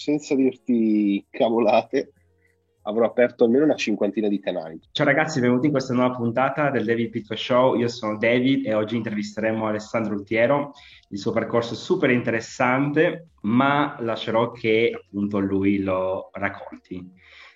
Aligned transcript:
senza 0.00 0.34
dirti 0.34 1.22
cavolate, 1.28 2.14
avrò 2.84 3.04
aperto 3.04 3.44
almeno 3.44 3.64
una 3.64 3.74
cinquantina 3.74 4.28
di 4.28 4.40
canali. 4.40 4.80
Ciao 4.92 5.04
ragazzi, 5.04 5.40
benvenuti 5.40 5.66
in 5.66 5.72
questa 5.72 5.92
nuova 5.92 6.16
puntata 6.16 6.70
del 6.70 6.86
David 6.86 7.10
Pitto 7.10 7.36
Show. 7.36 7.74
Io 7.74 7.86
sono 7.88 8.16
David 8.16 8.64
e 8.64 8.72
oggi 8.72 8.96
intervisteremo 8.96 9.66
Alessandro 9.66 10.14
Ultiero. 10.14 10.72
Il 11.10 11.18
suo 11.18 11.32
percorso 11.32 11.74
è 11.74 11.76
super 11.76 12.08
interessante, 12.08 13.28
ma 13.42 13.98
lascerò 14.00 14.52
che 14.52 14.98
appunto 15.04 15.38
lui 15.38 15.82
lo 15.82 16.30
racconti. 16.32 17.06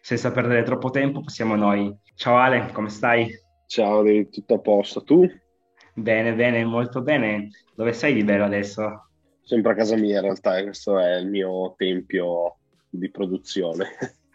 Senza 0.02 0.30
perdere 0.30 0.64
troppo 0.64 0.90
tempo, 0.90 1.22
passiamo 1.22 1.54
a 1.54 1.56
noi. 1.56 1.96
Ciao 2.14 2.36
Ale, 2.36 2.68
come 2.74 2.90
stai? 2.90 3.26
Ciao 3.66 4.02
David, 4.02 4.28
tutto 4.28 4.54
a 4.56 4.58
posto. 4.58 5.02
Tu? 5.02 5.26
Bene, 5.94 6.34
bene, 6.34 6.62
molto 6.66 7.00
bene. 7.00 7.48
Dove 7.74 7.94
sei 7.94 8.12
di 8.12 8.22
bello 8.22 8.44
adesso? 8.44 9.03
Sempre 9.44 9.72
a 9.72 9.74
casa 9.74 9.96
mia 9.96 10.16
in 10.16 10.22
realtà, 10.22 10.62
questo 10.62 10.98
è 10.98 11.16
il 11.16 11.28
mio 11.28 11.74
tempio 11.76 12.56
di 12.88 13.10
produzione. 13.10 13.88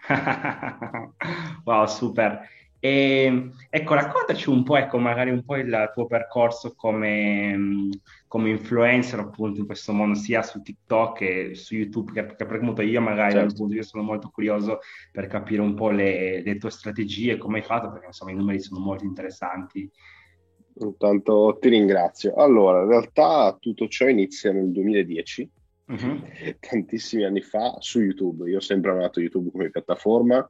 wow, 1.66 1.86
super. 1.88 2.48
E, 2.82 3.52
ecco, 3.70 3.94
raccontaci 3.94 4.50
un 4.50 4.64
po', 4.64 4.78
ecco, 4.78 5.00
magari 5.00 5.32
un 5.32 5.44
po' 5.44 5.58
il 5.58 5.92
tuo 5.94 6.06
percorso 6.06 6.74
come, 6.76 7.90
come 8.28 8.50
influencer 8.52 9.20
appunto 9.20 9.60
in 9.60 9.66
questo 9.66 9.92
mondo, 9.92 10.18
sia 10.18 10.42
su 10.42 10.62
TikTok 10.62 11.18
che 11.18 11.56
su 11.56 11.76
YouTube, 11.76 12.14
che, 12.14 12.36
che 12.36 12.44
appunto 12.44 12.82
io 12.82 13.02
magari 13.02 13.34
certo. 13.34 13.54
appunto, 13.54 13.76
io 13.76 13.84
sono 13.84 14.04
molto 14.04 14.30
curioso 14.30 14.80
per 15.12 15.28
capire 15.28 15.62
un 15.62 15.74
po' 15.74 15.90
le, 15.90 16.42
le 16.42 16.58
tue 16.58 16.70
strategie, 16.70 17.38
come 17.38 17.58
hai 17.58 17.66
fatto, 17.66 17.92
perché 17.92 18.08
insomma 18.08 18.32
i 18.32 18.36
numeri 18.36 18.62
sono 18.62 18.80
molto 18.80 19.04
interessanti. 19.04 19.92
Intanto 20.80 21.58
ti 21.60 21.70
ringrazio. 21.70 22.36
Allora, 22.36 22.82
in 22.82 22.90
realtà 22.90 23.56
tutto 23.60 23.88
ciò 23.88 24.08
inizia 24.08 24.52
nel 24.52 24.72
2010 24.72 25.50
uh-huh. 25.88 26.22
tantissimi 26.60 27.26
anni 27.26 27.42
fa 27.42 27.76
su 27.80 28.00
YouTube. 28.00 28.50
Io 28.50 28.58
ho 28.58 28.62
sempre 28.62 28.92
amato 28.92 29.20
YouTube 29.20 29.52
come 29.52 29.70
piattaforma. 29.70 30.50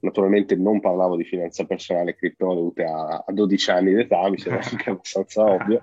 Naturalmente 0.00 0.56
non 0.56 0.80
parlavo 0.80 1.16
di 1.16 1.24
finanza 1.24 1.64
personale 1.64 2.10
e 2.10 2.16
criptovalute 2.16 2.84
a, 2.84 3.24
a 3.26 3.32
12 3.32 3.70
anni 3.70 3.94
d'età, 3.94 4.28
mi 4.28 4.38
sembra 4.38 4.62
anche 4.70 4.90
abbastanza 4.90 5.42
ovvio, 5.42 5.82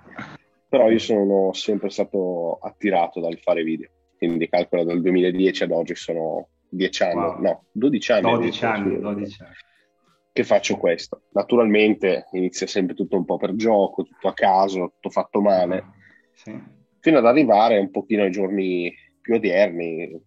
però 0.70 0.90
io 0.90 1.00
sono 1.00 1.52
sempre 1.54 1.90
stato 1.90 2.60
attirato 2.62 3.20
dal 3.20 3.38
fare 3.40 3.64
video. 3.64 3.90
Quindi 4.18 4.48
calcolo 4.48 4.84
dal 4.84 5.02
2010 5.02 5.64
ad 5.64 5.72
oggi 5.72 5.96
sono 5.96 6.48
10 6.70 7.04
anni, 7.04 7.16
wow. 7.16 7.42
no, 7.42 7.64
12 7.72 8.12
anni. 8.12 8.32
12 8.32 8.66
anni, 8.66 9.00
12 9.00 9.42
anni 9.42 9.54
che 10.34 10.44
faccio 10.44 10.76
questo. 10.76 11.22
Naturalmente 11.32 12.26
inizia 12.32 12.68
sempre 12.68 12.96
tutto 12.96 13.16
un 13.16 13.24
po' 13.24 13.38
per 13.38 13.56
gioco, 13.56 14.04
tutto 14.04 14.28
a 14.28 14.34
caso, 14.34 14.92
tutto 14.96 15.10
fatto 15.10 15.40
male. 15.40 15.86
Sì 16.34 16.82
fino 17.04 17.18
ad 17.18 17.26
arrivare 17.26 17.78
un 17.80 17.92
pochino 17.92 18.24
ai 18.24 18.32
giorni 18.32 18.96
più 19.20 19.36
odierni, 19.36 20.18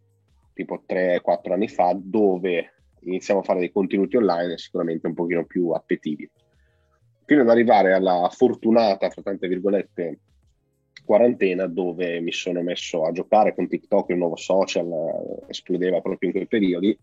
tipo 0.53 0.83
3-4 0.87 1.53
anni 1.53 1.69
fa, 1.69 1.97
dove 1.99 2.75
iniziamo 3.01 3.41
a 3.41 3.43
fare 3.43 3.61
dei 3.61 3.73
contenuti 3.73 4.17
online 4.17 4.59
sicuramente 4.59 5.07
un 5.07 5.15
pochino 5.15 5.47
più 5.47 5.71
appetibili. 5.71 6.31
Fino 7.25 7.41
ad 7.41 7.49
arrivare 7.49 7.95
alla 7.95 8.29
fortunata, 8.31 9.09
fra 9.09 9.23
tante 9.23 9.49
virgolette, 9.49 10.19
quarantena 11.03 11.67
dove 11.67 12.21
mi 12.21 12.33
sono 12.33 12.61
messo 12.61 13.07
a 13.07 13.13
giocare 13.13 13.55
con 13.55 13.69
TikTok, 13.69 14.11
il 14.11 14.19
nuovo 14.19 14.37
social, 14.37 14.87
esplodeva 15.49 16.03
proprio 16.03 16.29
in 16.29 16.35
quei 16.35 16.47
periodi, 16.47 16.99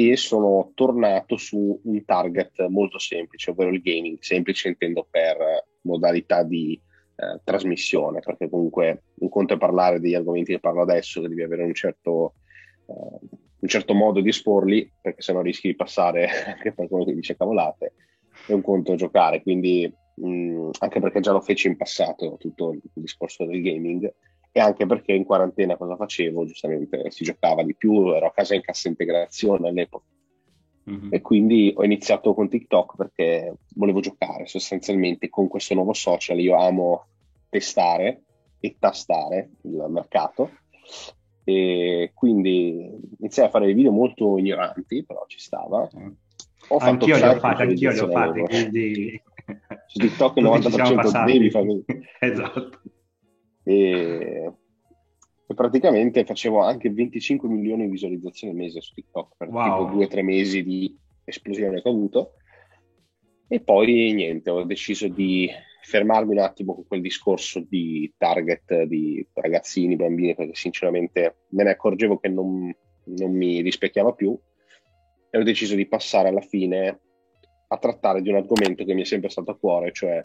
e 0.00 0.16
sono 0.16 0.70
tornato 0.74 1.36
su 1.36 1.80
un 1.82 2.04
target 2.04 2.68
molto 2.68 3.00
semplice, 3.00 3.50
ovvero 3.50 3.70
il 3.70 3.82
gaming. 3.82 4.18
Semplice 4.20 4.68
intendo 4.68 5.04
per 5.10 5.36
modalità 5.80 6.44
di 6.44 6.80
eh, 7.16 7.40
trasmissione, 7.42 8.20
perché 8.20 8.48
comunque 8.48 9.02
un 9.14 9.28
conto 9.28 9.54
è 9.54 9.58
parlare 9.58 9.98
degli 9.98 10.14
argomenti 10.14 10.52
che 10.52 10.60
parlo 10.60 10.82
adesso, 10.82 11.20
che 11.20 11.26
devi 11.26 11.42
avere 11.42 11.64
un 11.64 11.74
certo, 11.74 12.34
eh, 12.86 13.26
un 13.58 13.68
certo 13.68 13.92
modo 13.92 14.20
di 14.20 14.28
esporli, 14.28 14.88
perché 15.00 15.20
sennò 15.20 15.40
rischi 15.40 15.66
di 15.66 15.74
passare 15.74 16.28
anche 16.46 16.72
per 16.72 16.86
quello 16.86 17.04
che 17.04 17.14
dice 17.14 17.36
cavolate, 17.36 17.94
è 18.46 18.52
un 18.52 18.62
conto 18.62 18.94
giocare, 18.94 19.42
quindi 19.42 19.92
mh, 20.14 20.70
anche 20.78 21.00
perché 21.00 21.18
già 21.18 21.32
lo 21.32 21.40
feci 21.40 21.66
in 21.66 21.76
passato 21.76 22.36
tutto 22.38 22.70
il 22.70 22.80
discorso 22.94 23.44
del 23.44 23.60
gaming 23.62 24.14
e 24.58 24.60
anche 24.60 24.86
perché 24.86 25.12
in 25.12 25.24
quarantena 25.24 25.76
cosa 25.76 25.94
facevo? 25.94 26.44
Giustamente 26.44 27.10
si 27.10 27.22
giocava 27.22 27.62
di 27.62 27.76
più, 27.76 28.12
ero 28.12 28.26
a 28.26 28.32
casa 28.32 28.56
in 28.56 28.60
cassa 28.60 28.88
integrazione 28.88 29.68
all'epoca. 29.68 30.04
Mm-hmm. 30.90 31.08
E 31.12 31.20
quindi 31.20 31.72
ho 31.76 31.84
iniziato 31.84 32.34
con 32.34 32.48
TikTok 32.48 32.96
perché 32.96 33.54
volevo 33.76 34.00
giocare 34.00 34.46
sostanzialmente 34.46 35.28
con 35.28 35.46
questo 35.46 35.74
nuovo 35.74 35.92
social. 35.92 36.40
Io 36.40 36.56
amo 36.56 37.06
testare 37.48 38.22
e 38.58 38.76
tastare 38.80 39.50
il 39.62 39.86
mercato 39.88 40.50
e 41.44 42.10
quindi 42.12 42.98
iniziai 43.20 43.46
a 43.46 43.50
fare 43.50 43.66
dei 43.66 43.74
video 43.74 43.92
molto 43.92 44.38
ignoranti, 44.38 45.04
però 45.04 45.24
ci 45.28 45.38
stava. 45.38 45.88
Ho 46.70 46.76
anch'io 46.78 47.16
li 47.16 47.22
ho 47.22 47.38
fatti, 47.38 47.62
anch'io 47.62 47.92
li 47.92 47.98
ho 47.98 48.10
fatti, 48.10 48.40
quindi... 48.40 49.22
Su 49.86 49.98
TikTok 50.00 50.36
il 50.36 50.44
90% 50.44 51.24
devi 51.24 51.50
fare... 51.50 51.84
esatto. 52.20 52.80
E... 53.68 54.52
e, 55.46 55.54
praticamente 55.54 56.24
facevo 56.24 56.60
anche 56.60 56.90
25 56.90 57.48
milioni 57.48 57.84
di 57.84 57.90
visualizzazioni 57.90 58.52
al 58.52 58.58
mese 58.58 58.80
su 58.80 58.94
TikTok 58.94 59.36
per 59.36 59.48
wow. 59.48 59.64
tipo 59.64 59.94
due 59.94 60.04
o 60.04 60.08
tre 60.08 60.22
mesi 60.22 60.62
di 60.62 60.96
esplosione 61.24 61.82
che 61.82 61.88
ho 61.88 61.92
avuto. 61.92 62.32
E 63.48 63.60
poi 63.60 64.12
niente, 64.12 64.50
ho 64.50 64.64
deciso 64.64 65.08
di 65.08 65.48
fermarmi 65.82 66.32
un 66.32 66.40
attimo 66.40 66.74
con 66.74 66.86
quel 66.86 67.00
discorso 67.00 67.64
di 67.66 68.12
target 68.18 68.82
di 68.82 69.26
ragazzini, 69.32 69.96
bambini, 69.96 70.34
perché 70.34 70.54
sinceramente 70.54 71.44
me 71.50 71.64
ne 71.64 71.70
accorgevo 71.70 72.18
che 72.18 72.28
non, 72.28 72.74
non 73.04 73.32
mi 73.32 73.62
rispecchiava 73.62 74.12
più 74.12 74.38
e 75.30 75.38
ho 75.38 75.42
deciso 75.42 75.74
di 75.74 75.86
passare 75.86 76.28
alla 76.28 76.42
fine 76.42 77.00
a 77.68 77.78
trattare 77.78 78.22
di 78.22 78.28
un 78.28 78.36
argomento 78.36 78.84
che 78.84 78.94
mi 78.94 79.02
è 79.02 79.04
sempre 79.04 79.28
stato 79.28 79.50
a 79.50 79.58
cuore, 79.58 79.92
cioè 79.92 80.20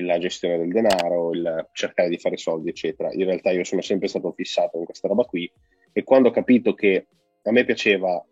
la 0.00 0.18
gestione 0.18 0.58
del 0.58 0.72
denaro, 0.72 1.32
il 1.32 1.68
cercare 1.72 2.08
di 2.08 2.18
fare 2.18 2.36
soldi, 2.36 2.70
eccetera. 2.70 3.12
In 3.12 3.24
realtà 3.24 3.50
io 3.50 3.64
sono 3.64 3.82
sempre 3.82 4.08
stato 4.08 4.32
fissato 4.32 4.76
con 4.76 4.84
questa 4.84 5.08
roba 5.08 5.24
qui 5.24 5.50
e 5.92 6.02
quando 6.02 6.28
ho 6.28 6.32
capito 6.32 6.74
che 6.74 7.06
a 7.42 7.52
me 7.52 7.64
piaceva 7.64 8.24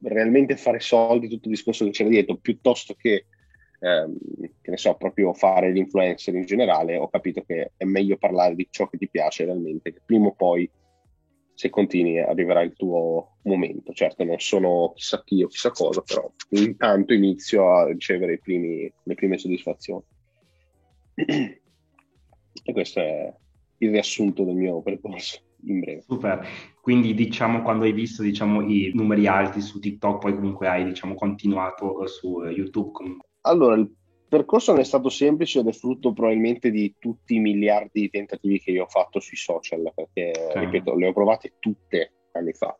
realmente 0.00 0.56
fare 0.56 0.80
soldi, 0.80 1.28
tutto 1.28 1.48
il 1.48 1.54
discorso 1.54 1.84
che 1.84 1.90
c'era 1.90 2.08
dietro, 2.08 2.36
piuttosto 2.36 2.94
che 2.94 3.26
ehm, 3.82 4.16
che 4.60 4.70
ne 4.70 4.76
so, 4.76 4.94
proprio 4.94 5.32
fare 5.32 5.72
l'influencer 5.72 6.34
in 6.34 6.44
generale, 6.44 6.96
ho 6.96 7.08
capito 7.08 7.42
che 7.42 7.72
è 7.76 7.84
meglio 7.84 8.16
parlare 8.16 8.54
di 8.54 8.68
ciò 8.70 8.88
che 8.88 8.96
ti 8.96 9.08
piace 9.08 9.44
realmente, 9.44 9.92
che 9.92 10.00
prima 10.04 10.28
o 10.28 10.34
poi, 10.34 10.70
se 11.54 11.68
continui, 11.68 12.20
arriverà 12.20 12.62
il 12.62 12.74
tuo 12.74 13.38
momento. 13.42 13.92
Certo, 13.92 14.24
non 14.24 14.38
sono 14.38 14.92
chissà 14.94 15.22
chi 15.24 15.42
o 15.42 15.48
chissà 15.48 15.70
cosa, 15.70 16.00
però 16.00 16.30
intanto 16.50 17.12
inizio 17.12 17.74
a 17.74 17.86
ricevere 17.86 18.38
primi, 18.38 18.90
le 19.02 19.14
prime 19.14 19.36
soddisfazioni. 19.36 20.04
E 21.14 22.72
questo 22.72 23.00
è 23.00 23.34
il 23.78 23.90
riassunto 23.90 24.44
del 24.44 24.54
mio 24.54 24.80
percorso 24.82 25.40
in 25.66 25.80
breve. 25.80 26.02
Super, 26.02 26.46
quindi 26.80 27.14
diciamo 27.14 27.62
quando 27.62 27.84
hai 27.84 27.92
visto 27.92 28.22
diciamo, 28.22 28.62
i 28.62 28.90
numeri 28.94 29.26
alti 29.26 29.60
su 29.60 29.78
TikTok, 29.78 30.20
poi 30.20 30.34
comunque 30.34 30.68
hai 30.68 30.84
diciamo, 30.84 31.14
continuato 31.14 32.06
su 32.06 32.42
YouTube 32.44 32.92
comunque. 32.92 33.28
Allora, 33.42 33.74
il 33.76 33.92
percorso 34.28 34.72
non 34.72 34.80
è 34.80 34.84
stato 34.84 35.08
semplice 35.08 35.60
ed 35.60 35.68
è 35.68 35.72
frutto 35.72 36.12
probabilmente 36.12 36.70
di 36.70 36.94
tutti 36.98 37.34
i 37.34 37.40
miliardi 37.40 38.00
di 38.02 38.10
tentativi 38.10 38.60
che 38.60 38.70
io 38.70 38.84
ho 38.84 38.88
fatto 38.88 39.20
sui 39.20 39.36
social, 39.36 39.92
perché, 39.94 40.32
okay. 40.48 40.64
ripeto, 40.64 40.96
le 40.96 41.08
ho 41.08 41.12
provate 41.12 41.54
tutte 41.58 42.12
anni 42.32 42.52
fa. 42.52 42.76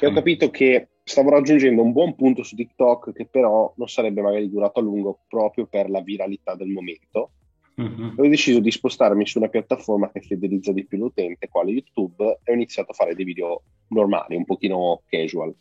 E 0.00 0.06
ho 0.06 0.12
capito 0.12 0.50
che 0.50 0.88
stavo 1.08 1.30
raggiungendo 1.30 1.82
un 1.82 1.92
buon 1.92 2.14
punto 2.14 2.42
su 2.42 2.54
TikTok 2.54 3.12
che 3.12 3.26
però 3.26 3.72
non 3.76 3.88
sarebbe 3.88 4.20
magari 4.20 4.50
durato 4.50 4.78
a 4.78 4.82
lungo 4.82 5.20
proprio 5.26 5.66
per 5.66 5.88
la 5.88 6.02
viralità 6.02 6.54
del 6.54 6.68
momento. 6.68 7.32
Mm-hmm. 7.80 8.14
ho 8.16 8.28
deciso 8.28 8.58
di 8.58 8.72
spostarmi 8.72 9.24
su 9.24 9.38
una 9.38 9.48
piattaforma 9.48 10.10
che 10.10 10.20
fidelizza 10.20 10.72
di 10.72 10.84
più 10.84 10.98
l'utente, 10.98 11.46
quale 11.48 11.70
YouTube, 11.70 12.40
e 12.42 12.50
ho 12.50 12.54
iniziato 12.54 12.90
a 12.90 12.94
fare 12.94 13.14
dei 13.14 13.24
video 13.24 13.62
normali, 13.88 14.34
un 14.34 14.44
pochino 14.44 15.02
casual. 15.08 15.54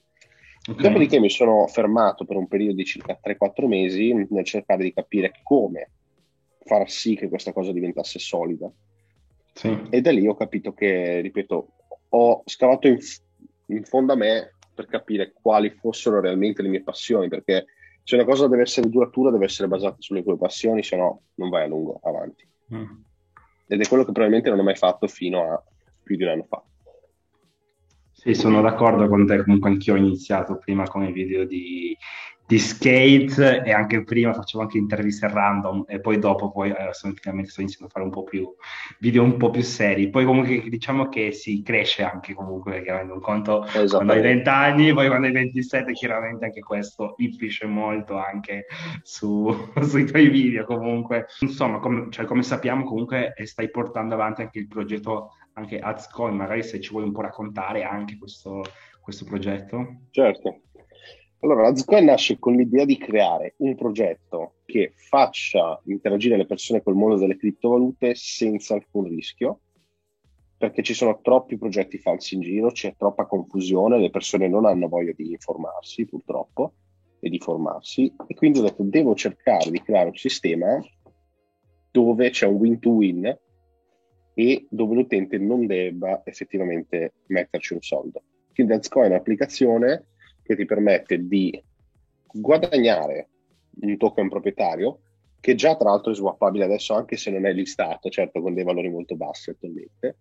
Okay. 0.68 0.82
Dopodiché 0.82 1.20
mi 1.20 1.30
sono 1.30 1.68
fermato 1.68 2.26
per 2.26 2.38
un 2.38 2.48
periodo 2.48 2.74
di 2.74 2.86
circa 2.86 3.20
3-4 3.24 3.68
mesi 3.68 4.14
nel 4.30 4.44
cercare 4.46 4.84
di 4.84 4.94
capire 4.94 5.32
come 5.44 5.92
far 6.66 6.90
sì 6.90 7.16
che 7.16 7.30
questa 7.30 7.54
cosa 7.54 7.72
diventasse 7.72 8.18
solida. 8.18 8.70
Sì. 9.54 9.80
E 9.90 10.02
da 10.02 10.12
lì 10.12 10.28
ho 10.28 10.36
capito 10.36 10.74
che, 10.74 11.22
ripeto, 11.22 11.68
ho 12.10 12.42
scavato 12.46 12.88
in, 12.88 12.98
in 13.68 13.84
fondo 13.84 14.14
a 14.14 14.16
me 14.16 14.56
per 14.78 14.86
capire 14.86 15.34
quali 15.34 15.72
fossero 15.72 16.22
realmente 16.22 16.62
le 16.62 16.70
mie 16.70 16.84
passioni, 16.84 17.28
perché 17.30 17.66
se 18.04 18.14
una 18.14 18.26
cosa 18.26 18.48
deve 18.48 18.62
essere 18.62 18.88
duratura 18.90 19.32
deve 19.32 19.46
essere 19.46 19.68
basata 19.68 19.96
sulle 19.98 20.22
tue 20.22 20.38
passioni, 20.38 20.84
se 20.84 20.96
no 20.96 21.24
non 21.36 21.50
vai 21.50 21.64
a 21.64 21.68
lungo 21.68 22.00
avanti. 22.04 22.48
Mm. 22.76 23.02
Ed 23.66 23.82
è 23.82 23.88
quello 23.88 24.04
che 24.06 24.12
probabilmente 24.12 24.52
non 24.52 24.60
ho 24.60 24.64
mai 24.64 24.76
fatto 24.76 25.08
fino 25.08 25.52
a 25.52 25.64
più 26.04 26.16
di 26.16 26.24
un 26.24 26.30
anno 26.30 26.46
fa. 26.48 26.64
Sì, 28.12 28.36
sono 28.36 28.62
d'accordo 28.62 29.08
con 29.08 29.26
te, 29.26 29.44
comunque 29.44 29.72
anch'io 29.72 29.96
ho 29.96 29.98
iniziato 29.98 30.58
prima 30.60 30.88
con 30.88 31.04
i 31.04 31.12
video 31.12 31.44
di, 31.46 31.98
di 32.48 32.60
skate 32.60 33.62
e 33.66 33.74
anche 33.74 34.06
prima 34.06 34.34
facevo 34.34 34.64
anche 34.64 34.78
interviste 34.78 35.28
random 35.28 35.84
e 35.86 36.00
poi 36.00 36.18
dopo 36.18 36.50
poi 36.50 36.70
eh, 36.70 36.94
sono, 36.94 37.14
finalmente 37.14 37.52
sto 37.52 37.60
iniziando 37.60 37.88
a 37.88 37.90
fare 37.90 38.06
un 38.06 38.12
po' 38.12 38.24
più 38.24 38.50
video 39.00 39.22
un 39.22 39.36
po' 39.36 39.50
più 39.50 39.62
seri. 39.62 40.10
Poi 40.10 40.24
comunque 40.24 40.62
diciamo 40.70 41.10
che 41.10 41.34
si 41.34 41.62
cresce 41.62 42.04
anche 42.04 42.34
comunque 42.34 42.82
chiaramente 42.84 43.12
un 43.12 43.20
conto 43.20 43.66
quando 43.90 44.14
hai 44.14 44.22
20 44.22 44.48
anni 44.48 44.94
poi 44.94 45.08
quando 45.08 45.28
hai 45.28 45.34
27 45.34 45.92
chiaramente 45.92 46.46
anche 46.46 46.62
questo 46.62 47.16
influisce 47.18 47.66
molto 47.66 48.16
anche 48.16 48.68
su, 49.04 49.54
sui 49.84 50.06
tuoi 50.06 50.30
video 50.30 50.64
comunque. 50.64 51.26
Insomma 51.42 51.80
come, 51.80 52.08
cioè, 52.12 52.26
come 52.26 52.44
sappiamo 52.44 52.86
comunque 52.86 53.34
stai 53.44 53.70
portando 53.70 54.14
avanti 54.14 54.44
anche 54.44 54.60
il 54.60 54.68
progetto 54.68 55.32
anche 55.54 55.80
AdsCoin 55.80 56.36
magari 56.36 56.64
se 56.64 56.80
ci 56.80 56.92
vuoi 56.92 57.04
un 57.04 57.12
po' 57.12 57.22
raccontare 57.22 57.84
anche 57.84 58.18
questo, 58.18 58.64
questo 59.02 59.26
progetto. 59.26 60.04
Certo 60.12 60.62
allora, 61.40 61.64
la 61.64 61.76
Zcoin 61.76 62.06
nasce 62.06 62.40
con 62.40 62.56
l'idea 62.56 62.84
di 62.84 62.98
creare 62.98 63.54
un 63.58 63.76
progetto 63.76 64.56
che 64.66 64.94
faccia 64.96 65.80
interagire 65.86 66.36
le 66.36 66.46
persone 66.48 66.82
col 66.82 66.96
mondo 66.96 67.18
delle 67.18 67.38
criptovalute 67.38 68.16
senza 68.16 68.74
alcun 68.74 69.08
rischio, 69.08 69.60
perché 70.58 70.82
ci 70.82 70.96
sono 70.96 71.20
troppi 71.22 71.58
progetti 71.58 72.00
falsi 72.00 72.36
in 72.36 72.42
giro, 72.42 72.72
c'è 72.72 72.96
troppa 72.98 73.28
confusione, 73.28 74.00
le 74.00 74.10
persone 74.10 74.48
non 74.48 74.66
hanno 74.66 74.88
voglia 74.88 75.14
di 75.16 75.30
informarsi 75.32 76.06
purtroppo 76.06 76.74
e 77.20 77.30
di 77.30 77.40
formarsi 77.40 78.12
e 78.28 78.34
quindi 78.34 78.60
ho 78.60 78.64
detto 78.64 78.84
devo 78.84 79.14
cercare 79.14 79.70
di 79.70 79.82
creare 79.82 80.10
un 80.10 80.16
sistema 80.16 80.80
dove 81.92 82.30
c'è 82.32 82.48
un 82.48 82.56
win-to-win 82.56 83.40
e 84.34 84.68
dove 84.70 84.96
l'utente 84.96 85.38
non 85.38 85.66
debba 85.68 86.22
effettivamente 86.26 87.14
metterci 87.28 87.74
un 87.74 87.82
soldo. 87.82 88.24
Quindi 88.54 88.74
Azcoin 88.74 89.06
è 89.06 89.10
un'applicazione 89.10 90.08
che 90.48 90.56
ti 90.56 90.66
permette 90.66 91.28
di 91.28 91.62
guadagnare 92.32 93.30
un 93.82 93.98
token 93.98 94.30
proprietario 94.30 95.00
che 95.40 95.56
già 95.56 95.76
tra 95.76 95.90
l'altro 95.90 96.12
è 96.12 96.16
swappabile 96.16 96.64
adesso 96.64 96.94
anche 96.94 97.16
se 97.16 97.30
non 97.30 97.46
è 97.46 97.54
listato, 97.54 98.10
certo 98.10 98.42
con 98.42 98.54
dei 98.54 98.64
valori 98.64 98.90
molto 98.90 99.16
bassi 99.16 99.52
attualmente, 99.52 100.18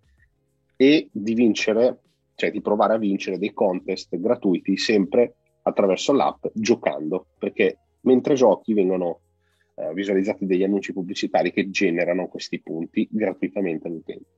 e 0.77 1.09
di 1.11 1.35
vincere, 1.35 2.01
cioè 2.35 2.51
di 2.51 2.61
provare 2.61 2.95
a 2.95 2.99
vincere 2.99 3.39
dei 3.39 3.53
contest 3.53 4.15
gratuiti 4.17 4.77
sempre 4.77 5.37
attraverso 5.63 6.13
l'app 6.13 6.47
giocando, 6.53 7.29
perché 7.39 7.79
mentre 8.03 8.35
giochi 8.35 8.75
vengono 8.75 9.21
eh, 9.75 9.93
visualizzati 9.95 10.47
degli 10.47 10.63
annunci 10.63 10.93
pubblicitari 10.93 11.51
che 11.51 11.71
generano 11.71 12.29
questi 12.29 12.61
punti 12.61 13.09
gratuitamente 13.11 13.89
all'utente. 13.89 14.29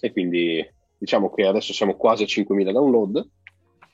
E 0.00 0.12
quindi 0.12 0.64
Diciamo 0.98 1.32
che 1.32 1.46
adesso 1.46 1.72
siamo 1.72 1.96
quasi 1.96 2.24
a 2.24 2.26
5.000 2.26 2.72
download. 2.72 3.30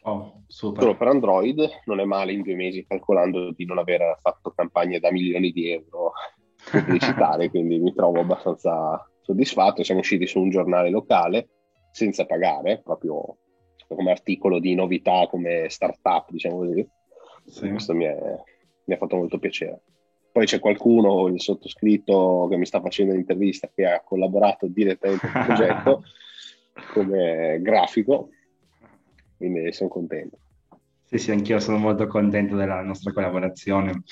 Oh, 0.06 0.42
solo 0.48 0.96
per 0.96 1.08
Android, 1.08 1.80
non 1.84 2.00
è 2.00 2.04
male 2.04 2.32
in 2.32 2.42
due 2.42 2.54
mesi 2.54 2.84
calcolando 2.86 3.52
di 3.52 3.64
non 3.64 3.78
aver 3.78 4.18
fatto 4.20 4.50
campagne 4.50 5.00
da 5.00 5.10
milioni 5.10 5.50
di 5.50 5.70
euro 5.70 6.12
pubblicitarie, 6.70 7.48
quindi 7.48 7.78
mi 7.78 7.94
trovo 7.94 8.20
abbastanza 8.20 9.02
soddisfatto. 9.22 9.82
Siamo 9.82 10.00
usciti 10.00 10.26
su 10.26 10.40
un 10.40 10.50
giornale 10.50 10.90
locale 10.90 11.48
senza 11.90 12.26
pagare, 12.26 12.82
proprio 12.82 13.38
come 13.86 14.10
articolo 14.10 14.58
di 14.58 14.74
novità, 14.74 15.26
come 15.28 15.68
startup, 15.68 16.30
diciamo 16.30 16.56
così. 16.56 16.86
Sì. 17.46 17.70
Questo 17.70 17.94
mi, 17.94 18.04
è, 18.04 18.16
mi 18.84 18.94
ha 18.94 18.96
fatto 18.96 19.16
molto 19.16 19.38
piacere. 19.38 19.82
Poi 20.32 20.46
c'è 20.46 20.58
qualcuno, 20.58 21.28
il 21.28 21.40
sottoscritto, 21.40 22.48
che 22.50 22.56
mi 22.56 22.66
sta 22.66 22.80
facendo 22.80 23.14
l'intervista, 23.14 23.70
che 23.72 23.86
ha 23.86 24.02
collaborato 24.02 24.66
direttamente 24.66 25.26
al 25.26 25.44
progetto 25.46 26.02
come 26.94 27.58
grafico, 27.61 28.31
quindi 29.37 29.73
sono 29.73 29.91
contento. 29.91 30.38
Sì, 31.05 31.19
sì, 31.19 31.31
anch'io 31.32 31.58
sono 31.58 31.76
molto 31.76 32.06
contento 32.06 32.56
della 32.56 32.81
nostra 32.82 33.12
collaborazione. 33.12 34.02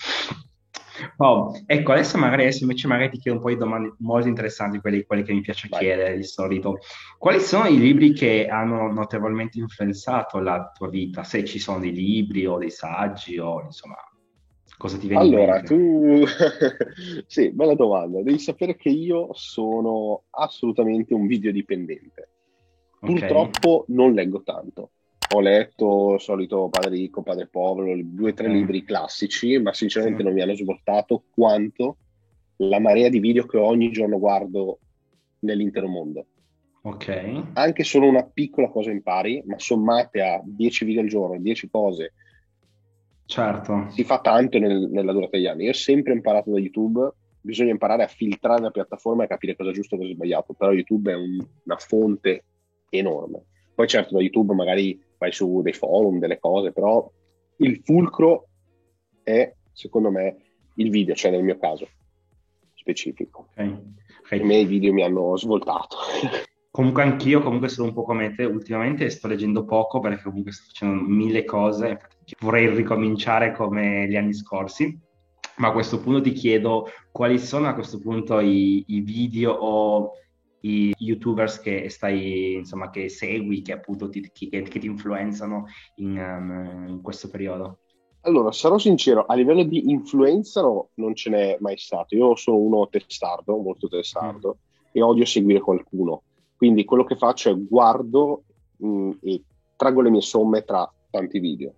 Oh, 1.17 1.52
ecco, 1.67 1.93
adesso 1.93 2.19
magari 2.19 2.43
adesso 2.43 2.62
invece 2.62 2.87
magari 2.87 3.11
ti 3.11 3.19
chiedo 3.19 3.38
un 3.38 3.43
po' 3.43 3.50
di 3.50 3.56
domande 3.56 3.94
molto 4.00 4.29
interessanti, 4.29 4.79
quelle, 4.79 5.05
quelle 5.06 5.23
che 5.23 5.32
mi 5.32 5.40
piace 5.40 5.69
Vai. 5.69 5.81
chiedere 5.81 6.17
di 6.17 6.25
solito. 6.25 6.79
Quali 7.19 7.40
sono 7.40 7.67
i 7.67 7.79
libri 7.79 8.12
che 8.12 8.46
hanno 8.46 8.93
notevolmente 8.93 9.58
influenzato 9.58 10.38
la 10.38 10.70
tua 10.76 10.88
vita? 10.88 11.25
Se 11.25 11.44
ci 11.44 11.58
sono 11.58 11.79
dei 11.79 11.93
libri 11.93 12.46
o 12.46 12.58
dei 12.58 12.70
saggi 12.70 13.38
o 13.38 13.62
insomma, 13.62 13.96
cosa 14.76 14.99
ti 14.99 15.08
viene 15.08 15.25
allora, 15.25 15.61
tu... 15.62 16.25
sì, 17.26 17.50
bella 17.52 17.75
domanda. 17.75 18.23
Devi 18.23 18.38
sapere 18.38 18.76
che 18.76 18.90
io 18.90 19.31
sono 19.32 20.25
assolutamente 20.31 21.14
un 21.14 21.26
videodipendente. 21.26 22.31
Purtroppo 23.06 23.84
non 23.88 24.12
leggo 24.12 24.43
tanto. 24.43 24.90
Ho 25.34 25.40
letto 25.40 26.14
il 26.14 26.20
solito 26.20 26.69
Padre 26.69 26.90
Ricco, 26.90 27.22
Padre 27.22 27.49
Povero, 27.49 27.99
due 28.04 28.31
o 28.31 28.34
tre 28.34 28.49
mm. 28.49 28.52
libri 28.52 28.84
classici, 28.84 29.58
ma 29.58 29.72
sinceramente 29.72 30.22
mm. 30.22 30.26
non 30.26 30.34
mi 30.34 30.40
hanno 30.43 30.54
svoltato 30.54 31.25
quanto 31.34 31.96
la 32.56 32.78
marea 32.78 33.08
di 33.08 33.19
video 33.19 33.44
che 33.46 33.56
ogni 33.56 33.90
giorno 33.90 34.19
guardo 34.19 34.78
nell'intero 35.40 35.88
mondo. 35.88 36.26
Ok. 36.82 37.44
Anche 37.54 37.82
solo 37.82 38.06
una 38.06 38.25
piccola 38.25 38.69
cosa 38.69 38.90
impari, 38.90 39.43
ma 39.46 39.58
sommate 39.58 40.20
a 40.22 40.40
10 40.44 40.84
video 40.84 41.00
al 41.00 41.08
giorno, 41.08 41.38
10 41.38 41.70
cose, 41.70 42.12
certo. 43.25 43.87
si 43.90 44.05
fa 44.05 44.20
tanto 44.20 44.58
nel, 44.58 44.88
nella 44.90 45.12
durata 45.12 45.37
degli 45.37 45.46
anni. 45.46 45.64
Io 45.64 45.70
ho 45.70 45.75
sempre 45.75 46.12
imparato 46.12 46.50
da 46.50 46.58
YouTube, 46.58 47.10
bisogna 47.40 47.70
imparare 47.70 48.05
a 48.05 48.08
filtrare 48.08 48.62
la 48.62 48.70
piattaforma 48.70 49.25
e 49.25 49.28
capire 49.28 49.56
cosa 49.56 49.70
è 49.70 49.72
giusto 49.72 49.94
e 49.94 49.98
cosa 49.98 50.10
è 50.10 50.14
sbagliato, 50.14 50.52
però 50.52 50.72
YouTube 50.72 51.10
è 51.10 51.16
un, 51.16 51.44
una 51.64 51.76
fonte 51.76 52.44
enorme. 52.98 53.44
Poi 53.74 53.86
certo 53.86 54.14
da 54.14 54.22
YouTube 54.22 54.54
magari 54.54 55.00
vai 55.18 55.32
su 55.32 55.60
dei 55.62 55.72
forum, 55.72 56.18
delle 56.18 56.38
cose, 56.38 56.72
però 56.72 57.10
il 57.56 57.80
fulcro 57.82 58.48
è, 59.22 59.52
secondo 59.72 60.10
me, 60.10 60.36
il 60.76 60.90
video, 60.90 61.14
cioè 61.14 61.30
nel 61.30 61.42
mio 61.42 61.58
caso 61.58 61.88
specifico. 62.74 63.48
Okay. 63.50 63.78
Okay. 64.24 64.40
A 64.40 64.44
me 64.44 64.56
i 64.58 64.64
video 64.64 64.92
mi 64.92 65.02
hanno 65.02 65.36
svoltato. 65.36 65.96
Comunque 66.72 67.02
anch'io, 67.02 67.42
comunque 67.42 67.68
sono 67.68 67.88
un 67.88 67.92
po' 67.92 68.02
come 68.02 68.34
te, 68.34 68.44
ultimamente 68.44 69.10
sto 69.10 69.28
leggendo 69.28 69.66
poco 69.66 70.00
perché 70.00 70.22
comunque 70.22 70.52
sto 70.52 70.68
facendo 70.68 71.02
mille 71.02 71.44
cose, 71.44 72.00
vorrei 72.40 72.74
ricominciare 72.74 73.52
come 73.52 74.08
gli 74.08 74.16
anni 74.16 74.32
scorsi, 74.32 74.98
ma 75.56 75.68
a 75.68 75.72
questo 75.72 76.00
punto 76.00 76.22
ti 76.22 76.32
chiedo 76.32 76.88
quali 77.10 77.38
sono 77.38 77.68
a 77.68 77.74
questo 77.74 77.98
punto 77.98 78.40
i, 78.40 78.82
i 78.86 79.00
video 79.02 79.52
o 79.52 80.12
i 80.62 80.94
youtubers 80.98 81.60
che 81.60 81.88
stai, 81.88 82.54
insomma, 82.54 82.90
che 82.90 83.08
segui, 83.08 83.62
che 83.62 83.72
appunto 83.72 84.08
ti, 84.08 84.28
che, 84.32 84.48
che 84.48 84.78
ti 84.78 84.86
influenzano 84.86 85.66
in, 85.96 86.16
um, 86.16 86.88
in, 86.88 87.00
questo 87.00 87.28
periodo? 87.28 87.78
Allora, 88.22 88.52
sarò 88.52 88.78
sincero, 88.78 89.24
a 89.26 89.34
livello 89.34 89.64
di 89.64 89.90
influenza 89.90 90.60
no, 90.60 90.90
non 90.94 91.14
ce 91.14 91.30
n'è 91.30 91.56
mai 91.60 91.76
stato. 91.76 92.14
Io 92.14 92.36
sono 92.36 92.58
uno 92.58 92.88
testardo, 92.88 93.56
molto 93.56 93.88
testardo, 93.88 94.58
mm. 94.58 94.88
e 94.92 95.02
odio 95.02 95.24
seguire 95.24 95.60
qualcuno. 95.60 96.22
Quindi 96.56 96.84
quello 96.84 97.04
che 97.04 97.16
faccio 97.16 97.50
è 97.50 97.56
guardo 97.58 98.44
mh, 98.76 98.86
mm, 98.86 99.10
e 99.22 99.42
traggo 99.76 100.00
le 100.00 100.10
mie 100.10 100.20
somme 100.20 100.62
tra 100.62 100.88
tanti 101.10 101.40
video. 101.40 101.74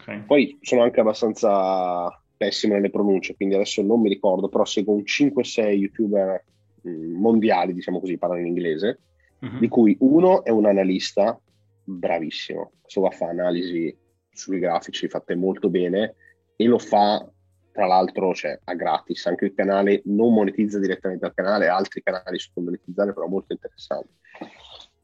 Okay. 0.00 0.24
Poi 0.24 0.58
sono 0.60 0.82
anche 0.82 1.00
abbastanza 1.00 2.08
pessimo 2.36 2.74
nelle 2.74 2.90
pronunce, 2.90 3.34
quindi 3.34 3.56
adesso 3.56 3.82
non 3.82 4.00
mi 4.00 4.08
ricordo, 4.08 4.48
però 4.48 4.64
seguo 4.64 4.94
un 4.94 5.02
5-6 5.02 5.70
youtuber 5.70 6.44
mondiali, 6.82 7.72
diciamo 7.72 8.00
così, 8.00 8.18
parlano 8.18 8.42
in 8.42 8.48
inglese, 8.48 9.00
uh-huh. 9.40 9.58
di 9.58 9.68
cui 9.68 9.96
uno 10.00 10.44
è 10.44 10.50
un 10.50 10.66
analista 10.66 11.38
bravissimo, 11.84 12.72
questo 12.80 13.00
va 13.00 13.08
a 13.08 13.12
fare 13.12 13.32
analisi 13.32 13.96
sui 14.30 14.58
grafici 14.58 15.08
fatte 15.08 15.34
molto 15.34 15.68
bene 15.68 16.14
e 16.56 16.64
lo 16.66 16.78
fa 16.78 17.26
tra 17.72 17.86
l'altro 17.86 18.34
cioè, 18.34 18.58
a 18.64 18.74
gratis, 18.74 19.26
anche 19.26 19.46
il 19.46 19.54
canale 19.54 20.02
non 20.04 20.32
monetizza 20.32 20.78
direttamente 20.78 21.24
al 21.24 21.34
canale, 21.34 21.68
altri 21.68 22.02
canali 22.02 22.38
sono 22.38 22.66
monetizzare, 22.66 23.12
però 23.12 23.26
molto 23.26 23.52
interessante. 23.52 24.10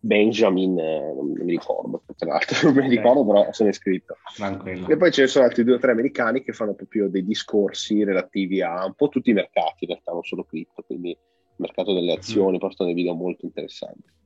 Benjamin, 0.00 0.78
eh, 0.78 1.12
non 1.14 1.32
mi 1.32 1.50
ricordo, 1.50 2.02
tra 2.16 2.28
l'altro 2.28 2.56
non 2.70 2.84
mi 2.84 2.88
ricordo, 2.88 3.26
però 3.26 3.52
sono 3.52 3.70
iscritto. 3.70 4.16
Tranquillo. 4.36 4.86
E 4.86 4.96
poi 4.96 5.10
ce 5.10 5.22
ne 5.22 5.26
sono 5.26 5.46
altri 5.46 5.64
due 5.64 5.74
o 5.74 5.78
tre 5.78 5.90
americani 5.90 6.42
che 6.42 6.52
fanno 6.52 6.74
proprio 6.74 7.08
dei 7.08 7.24
discorsi 7.24 8.04
relativi 8.04 8.62
a 8.62 8.84
un 8.84 8.94
po' 8.94 9.08
tutti 9.08 9.30
i 9.30 9.34
mercati, 9.34 9.84
in 9.84 9.88
realtà 9.88 10.12
non 10.12 10.22
solo 10.22 10.44
cripto, 10.44 10.82
quindi 10.86 11.16
mercato 11.58 11.92
delle 11.92 12.14
azioni, 12.14 12.56
mm. 12.56 12.60
portano 12.60 12.88
dei 12.92 12.98
video 12.98 13.14
molto 13.14 13.44
interessanti. 13.44 14.16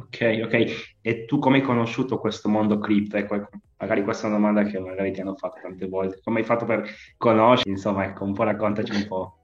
Ok, 0.00 0.40
ok. 0.44 0.96
E 1.00 1.24
tu 1.24 1.38
come 1.38 1.56
hai 1.56 1.62
conosciuto 1.62 2.18
questo 2.18 2.48
mondo 2.48 2.78
cripto? 2.78 3.16
Ecco, 3.16 3.48
magari 3.78 4.04
questa 4.04 4.26
è 4.26 4.30
una 4.30 4.38
domanda 4.38 4.62
che 4.62 4.78
magari 4.78 5.12
ti 5.12 5.20
hanno 5.20 5.34
fatto 5.34 5.60
tante 5.60 5.88
volte. 5.88 6.20
Come 6.22 6.38
hai 6.40 6.44
fatto 6.44 6.64
per 6.64 6.88
conoscere? 7.16 7.70
Insomma, 7.70 8.04
ecco, 8.04 8.24
un 8.24 8.32
po' 8.32 8.44
raccontaci 8.44 8.92
un 8.92 9.06
po'. 9.08 9.38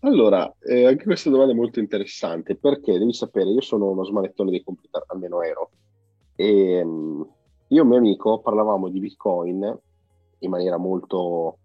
Allora, 0.00 0.54
eh, 0.60 0.86
anche 0.86 1.04
questa 1.04 1.30
domanda 1.30 1.52
è 1.52 1.56
molto 1.56 1.80
interessante 1.80 2.54
perché 2.54 2.96
devi 2.98 3.12
sapere, 3.12 3.50
io 3.50 3.60
sono 3.60 3.90
uno 3.90 4.04
smanettone 4.04 4.50
dei 4.50 4.62
computer, 4.62 5.02
almeno 5.08 5.42
ero, 5.42 5.70
e 6.36 6.80
um, 6.82 7.28
io 7.68 7.82
e 7.82 7.84
mio 7.84 7.98
amico 7.98 8.40
parlavamo 8.40 8.88
di 8.88 9.00
Bitcoin 9.00 9.78
in 10.38 10.50
maniera 10.50 10.76
molto 10.76 11.58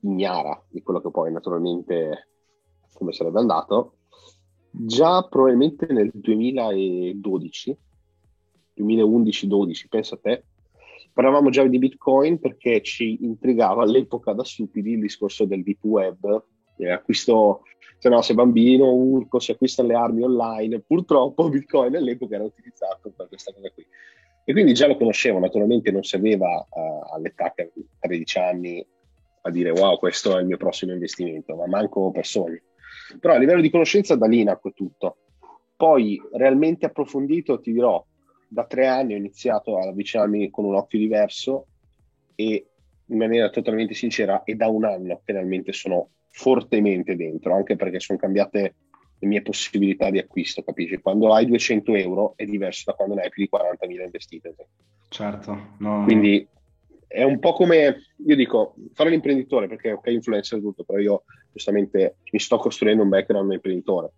ignara 0.00 0.62
di 0.68 0.82
quello 0.82 1.00
che 1.00 1.10
poi 1.10 1.32
naturalmente 1.32 2.28
come 2.98 3.12
sarebbe 3.12 3.38
andato, 3.38 3.98
già 4.70 5.22
probabilmente 5.22 5.86
nel 5.92 6.10
2012, 6.12 7.76
2011-12, 8.76 9.84
pensa 9.88 10.16
a 10.16 10.18
te, 10.20 10.44
parlavamo 11.12 11.50
già 11.50 11.64
di 11.64 11.78
Bitcoin 11.78 12.40
perché 12.40 12.82
ci 12.82 13.24
intrigava 13.24 13.82
all'epoca 13.82 14.32
da 14.32 14.44
stupidi 14.44 14.92
il 14.92 15.00
discorso 15.00 15.44
del 15.44 15.62
deep 15.62 15.84
web, 15.84 16.44
eh, 16.76 16.90
acquisto, 16.90 17.62
se 17.98 18.08
no, 18.08 18.20
se 18.22 18.34
bambino, 18.34 18.92
urco, 18.92 19.38
si 19.38 19.52
acquistano 19.52 19.88
le 19.88 19.94
armi 19.94 20.22
online, 20.22 20.80
purtroppo 20.80 21.48
Bitcoin 21.48 21.94
all'epoca 21.94 22.34
era 22.34 22.44
utilizzato 22.44 23.12
per 23.16 23.28
questa 23.28 23.52
cosa 23.52 23.70
qui. 23.70 23.86
E 24.44 24.52
quindi 24.52 24.72
già 24.74 24.86
lo 24.86 24.96
conoscevo, 24.96 25.38
naturalmente 25.38 25.90
non 25.90 26.02
serveva 26.02 26.66
uh, 26.70 27.14
all'età 27.14 27.52
che 27.54 27.62
avevo 27.62 27.86
13 28.00 28.38
anni 28.38 28.86
a 29.42 29.50
dire 29.50 29.70
wow, 29.70 29.98
questo 29.98 30.36
è 30.36 30.40
il 30.40 30.46
mio 30.46 30.56
prossimo 30.56 30.92
investimento, 30.92 31.54
ma 31.54 31.66
manco 31.66 32.10
per 32.10 32.24
sogno. 32.26 32.60
Però 33.20 33.34
a 33.34 33.38
livello 33.38 33.60
di 33.60 33.70
conoscenza 33.70 34.16
da 34.16 34.26
lì 34.26 34.42
nacque 34.42 34.72
tutto. 34.72 35.16
Poi 35.76 36.20
realmente 36.32 36.86
approfondito, 36.86 37.60
ti 37.60 37.72
dirò, 37.72 38.04
da 38.48 38.64
tre 38.64 38.86
anni 38.86 39.14
ho 39.14 39.18
iniziato 39.18 39.78
ad 39.78 39.88
avvicinarmi 39.88 40.50
con 40.50 40.64
un 40.64 40.74
occhio 40.74 40.98
diverso 40.98 41.66
e 42.34 42.66
in 43.06 43.16
maniera 43.16 43.50
totalmente 43.50 43.94
sincera 43.94 44.42
è 44.44 44.54
da 44.54 44.68
un 44.68 44.84
anno 44.84 45.20
che 45.24 45.32
realmente 45.32 45.72
sono 45.72 46.10
fortemente 46.30 47.16
dentro, 47.16 47.54
anche 47.54 47.76
perché 47.76 48.00
sono 48.00 48.18
cambiate 48.18 48.74
le 49.18 49.26
mie 49.26 49.42
possibilità 49.42 50.10
di 50.10 50.18
acquisto, 50.18 50.62
capisci? 50.62 50.98
Quando 50.98 51.32
hai 51.32 51.46
200 51.46 51.94
euro 51.94 52.32
è 52.36 52.44
diverso 52.44 52.84
da 52.86 52.92
quando 52.94 53.14
ne 53.14 53.22
hai 53.22 53.30
più 53.30 53.42
di 53.42 53.48
40.000 53.50 54.04
investite. 54.04 54.54
Certo. 55.08 55.74
No. 55.78 56.04
Quindi 56.04 56.46
è 57.08 57.22
un 57.22 57.38
po' 57.38 57.54
come, 57.54 58.02
io 58.24 58.36
dico, 58.36 58.74
fare 58.92 59.08
l'imprenditore, 59.10 59.66
perché 59.66 59.92
ok, 59.92 60.06
influencer 60.08 60.60
tutto, 60.60 60.84
però 60.84 60.98
io 60.98 61.24
giustamente 61.50 62.18
mi 62.30 62.38
sto 62.38 62.58
costruendo 62.58 63.02
un 63.02 63.08
background 63.08 63.50
imprenditore, 63.50 64.12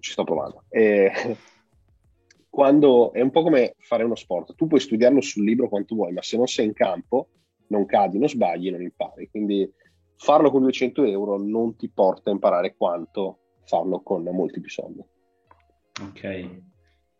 ci 0.00 0.10
sto 0.10 0.24
provando. 0.24 0.64
E 0.68 1.10
quando 2.50 3.12
è 3.12 3.20
un 3.20 3.30
po' 3.30 3.42
come 3.42 3.76
fare 3.78 4.02
uno 4.02 4.16
sport, 4.16 4.56
tu 4.56 4.66
puoi 4.66 4.80
studiarlo 4.80 5.20
sul 5.20 5.44
libro 5.44 5.68
quanto 5.68 5.94
vuoi, 5.94 6.12
ma 6.12 6.22
se 6.22 6.36
non 6.36 6.48
sei 6.48 6.66
in 6.66 6.72
campo, 6.72 7.28
non 7.68 7.86
cadi, 7.86 8.18
non 8.18 8.28
sbagli, 8.28 8.70
non 8.70 8.82
impari. 8.82 9.30
Quindi 9.30 9.70
farlo 10.16 10.50
con 10.50 10.62
200 10.62 11.04
euro 11.04 11.38
non 11.38 11.76
ti 11.76 11.88
porta 11.88 12.30
a 12.30 12.32
imparare 12.32 12.74
quanto 12.76 13.38
farlo 13.64 14.00
con 14.02 14.24
molti 14.24 14.60
più 14.60 14.70
soldi. 14.70 15.00
Ok, 16.00 16.48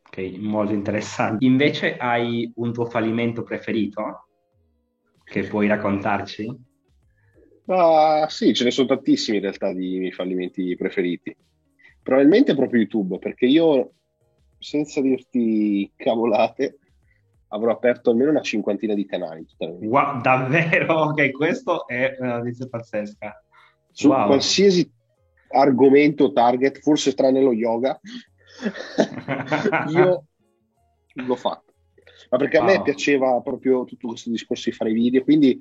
ok, 0.06 0.18
molto 0.40 0.72
interessante. 0.72 1.44
Invece 1.44 1.96
hai 1.96 2.50
un 2.56 2.72
tuo 2.72 2.86
fallimento 2.86 3.44
preferito? 3.44 4.26
Che 5.24 5.44
puoi 5.44 5.66
raccontarci? 5.66 6.70
Ah, 7.66 8.26
sì, 8.28 8.52
ce 8.54 8.64
ne 8.64 8.70
sono 8.70 8.88
tantissimi 8.88 9.36
in 9.36 9.42
realtà 9.42 9.72
di 9.72 9.98
miei 9.98 10.12
fallimenti 10.12 10.74
preferiti. 10.76 11.34
Probabilmente 12.02 12.54
proprio 12.54 12.80
YouTube, 12.80 13.18
perché 13.18 13.46
io, 13.46 13.92
senza 14.58 15.00
dirti 15.00 15.90
cavolate, 15.96 16.78
avrò 17.48 17.70
aperto 17.72 18.10
almeno 18.10 18.30
una 18.30 18.40
cinquantina 18.40 18.94
di 18.94 19.06
canali. 19.06 19.46
Wow, 19.58 20.20
davvero? 20.20 21.10
Ok, 21.12 21.30
questo 21.30 21.86
è 21.86 22.16
una 22.18 22.38
notizia 22.38 22.66
pazzesca. 22.68 23.44
Su 23.90 24.08
wow. 24.08 24.26
qualsiasi 24.26 24.90
argomento 25.48 26.32
target, 26.32 26.80
forse 26.80 27.12
tranne 27.14 27.42
lo 27.42 27.52
yoga, 27.52 27.98
io 29.88 30.24
l'ho 31.14 31.36
fatto 31.36 31.71
ma 32.30 32.38
perché 32.38 32.58
a 32.58 32.64
me 32.64 32.82
piaceva 32.82 33.40
proprio 33.40 33.84
tutto 33.84 34.08
questo 34.08 34.30
discorso 34.30 34.70
di 34.70 34.76
fare 34.76 34.92
video, 34.92 35.22
quindi 35.22 35.58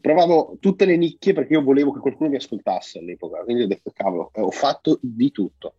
provavo 0.00 0.56
tutte 0.60 0.84
le 0.84 0.96
nicchie 0.96 1.32
perché 1.32 1.54
io 1.54 1.62
volevo 1.62 1.92
che 1.92 2.00
qualcuno 2.00 2.30
mi 2.30 2.36
ascoltasse 2.36 2.98
all'epoca, 2.98 3.42
quindi 3.42 3.62
ho 3.62 3.66
detto 3.66 3.90
cavolo, 3.92 4.30
eh, 4.34 4.40
ho 4.40 4.50
fatto 4.50 4.98
di 5.02 5.30
tutto, 5.30 5.74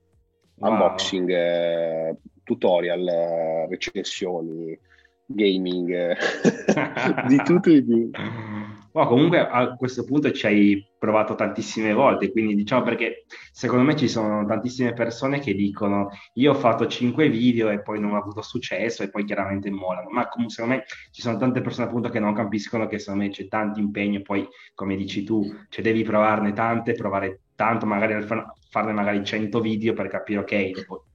wow. 0.56 0.72
unboxing, 0.72 1.30
eh, 1.30 2.18
tutorial, 2.44 3.08
eh, 3.08 3.68
recensioni, 3.68 4.78
gaming, 5.26 5.90
eh, 5.92 6.18
di 7.28 7.38
tutto 7.44 7.70
e 7.70 7.84
di 7.84 8.10
più. 8.12 8.12
Oh, 8.94 9.08
comunque 9.08 9.40
a 9.40 9.76
questo 9.76 10.04
punto 10.04 10.32
ci 10.32 10.46
hai 10.46 10.86
provato 11.00 11.34
tantissime 11.34 11.94
volte, 11.94 12.30
quindi 12.30 12.56
diciamo 12.56 12.84
perché 12.84 13.26
secondo 13.54 13.86
me 13.86 13.96
ci 13.96 14.10
sono 14.10 14.46
tantissime 14.46 14.92
persone 14.92 15.40
che 15.40 15.54
dicono 15.54 16.10
io 16.34 16.52
ho 16.52 16.56
fatto 16.56 16.86
5 16.86 17.30
video 17.30 17.70
e 17.70 17.82
poi 17.82 18.02
non 18.02 18.12
ho 18.12 18.18
avuto 18.18 18.42
successo 18.42 19.02
e 19.02 19.10
poi 19.10 19.24
chiaramente 19.24 19.70
mollano, 19.72 20.10
ma 20.10 20.28
comunque 20.28 20.56
secondo 20.56 20.76
me 20.76 20.84
ci 21.12 21.22
sono 21.22 21.38
tante 21.38 21.62
persone 21.62 21.88
appunto 21.88 22.10
che 22.10 22.20
non 22.20 22.34
capiscono 22.34 22.88
che 22.88 23.00
secondo 23.00 23.24
me 23.24 23.30
c'è 23.30 23.48
tanto 23.48 23.80
impegno 23.80 24.22
poi 24.22 24.46
come 24.74 24.98
dici 24.98 25.24
tu, 25.24 25.42
cioè 25.70 25.84
devi 25.84 26.04
provarne 26.04 26.52
tante, 26.52 26.92
provare 26.92 27.44
tanto, 27.56 27.86
magari 27.86 28.26
farne 28.70 28.92
magari 28.92 29.24
100 29.24 29.62
video 29.62 29.94
per 29.94 30.08
capire 30.10 30.40
ok, 30.40 30.72
dopo 30.72 31.06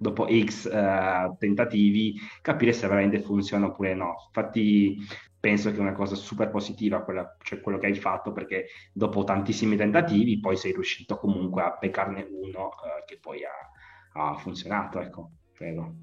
dopo 0.00 0.26
X 0.26 0.64
uh, 0.64 1.36
tentativi, 1.36 2.18
capire 2.40 2.72
se 2.72 2.88
veramente 2.88 3.20
funziona 3.20 3.66
oppure 3.66 3.94
no. 3.94 4.14
Infatti 4.28 4.96
penso 5.40 5.70
che 5.70 5.78
è 5.78 5.80
una 5.80 5.94
cosa 5.94 6.14
super 6.14 6.50
positiva 6.50 7.02
quella, 7.02 7.36
cioè 7.42 7.60
quello 7.60 7.78
che 7.78 7.86
hai 7.86 7.94
fatto 7.94 8.30
perché 8.30 8.66
dopo 8.92 9.24
tantissimi 9.24 9.74
tentativi 9.74 10.38
poi 10.38 10.56
sei 10.56 10.72
riuscito 10.72 11.16
comunque 11.16 11.62
a 11.62 11.76
beccarne 11.80 12.28
uno 12.30 12.66
uh, 12.66 13.04
che 13.06 13.18
poi 13.18 13.40
ha, 13.44 14.30
ha 14.30 14.34
funzionato, 14.34 15.00
ecco, 15.00 15.30
credo. 15.54 15.94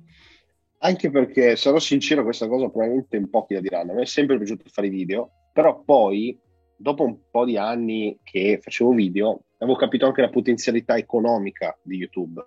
Anche 0.80 1.10
perché, 1.10 1.56
sarò 1.56 1.80
sincero, 1.80 2.24
questa 2.24 2.48
cosa 2.48 2.70
probabilmente 2.70 3.18
in 3.18 3.30
pochi 3.30 3.54
la 3.54 3.62
diranno. 3.62 3.94
Me 3.94 4.02
è 4.02 4.06
sempre 4.06 4.38
piaciuto 4.38 4.66
fare 4.68 4.90
video, 4.90 5.32
però 5.54 5.82
poi, 5.84 6.40
dopo 6.76 7.04
un 7.04 7.18
po' 7.32 7.46
di 7.46 7.58
anni 7.58 8.20
che 8.24 8.60
facevo 8.62 8.92
video, 8.92 9.42
avevo 9.58 9.78
capito 9.78 10.06
anche 10.06 10.22
la 10.22 10.30
potenzialità 10.30 10.96
economica 10.96 11.78
di 11.82 11.98
YouTube. 11.98 12.46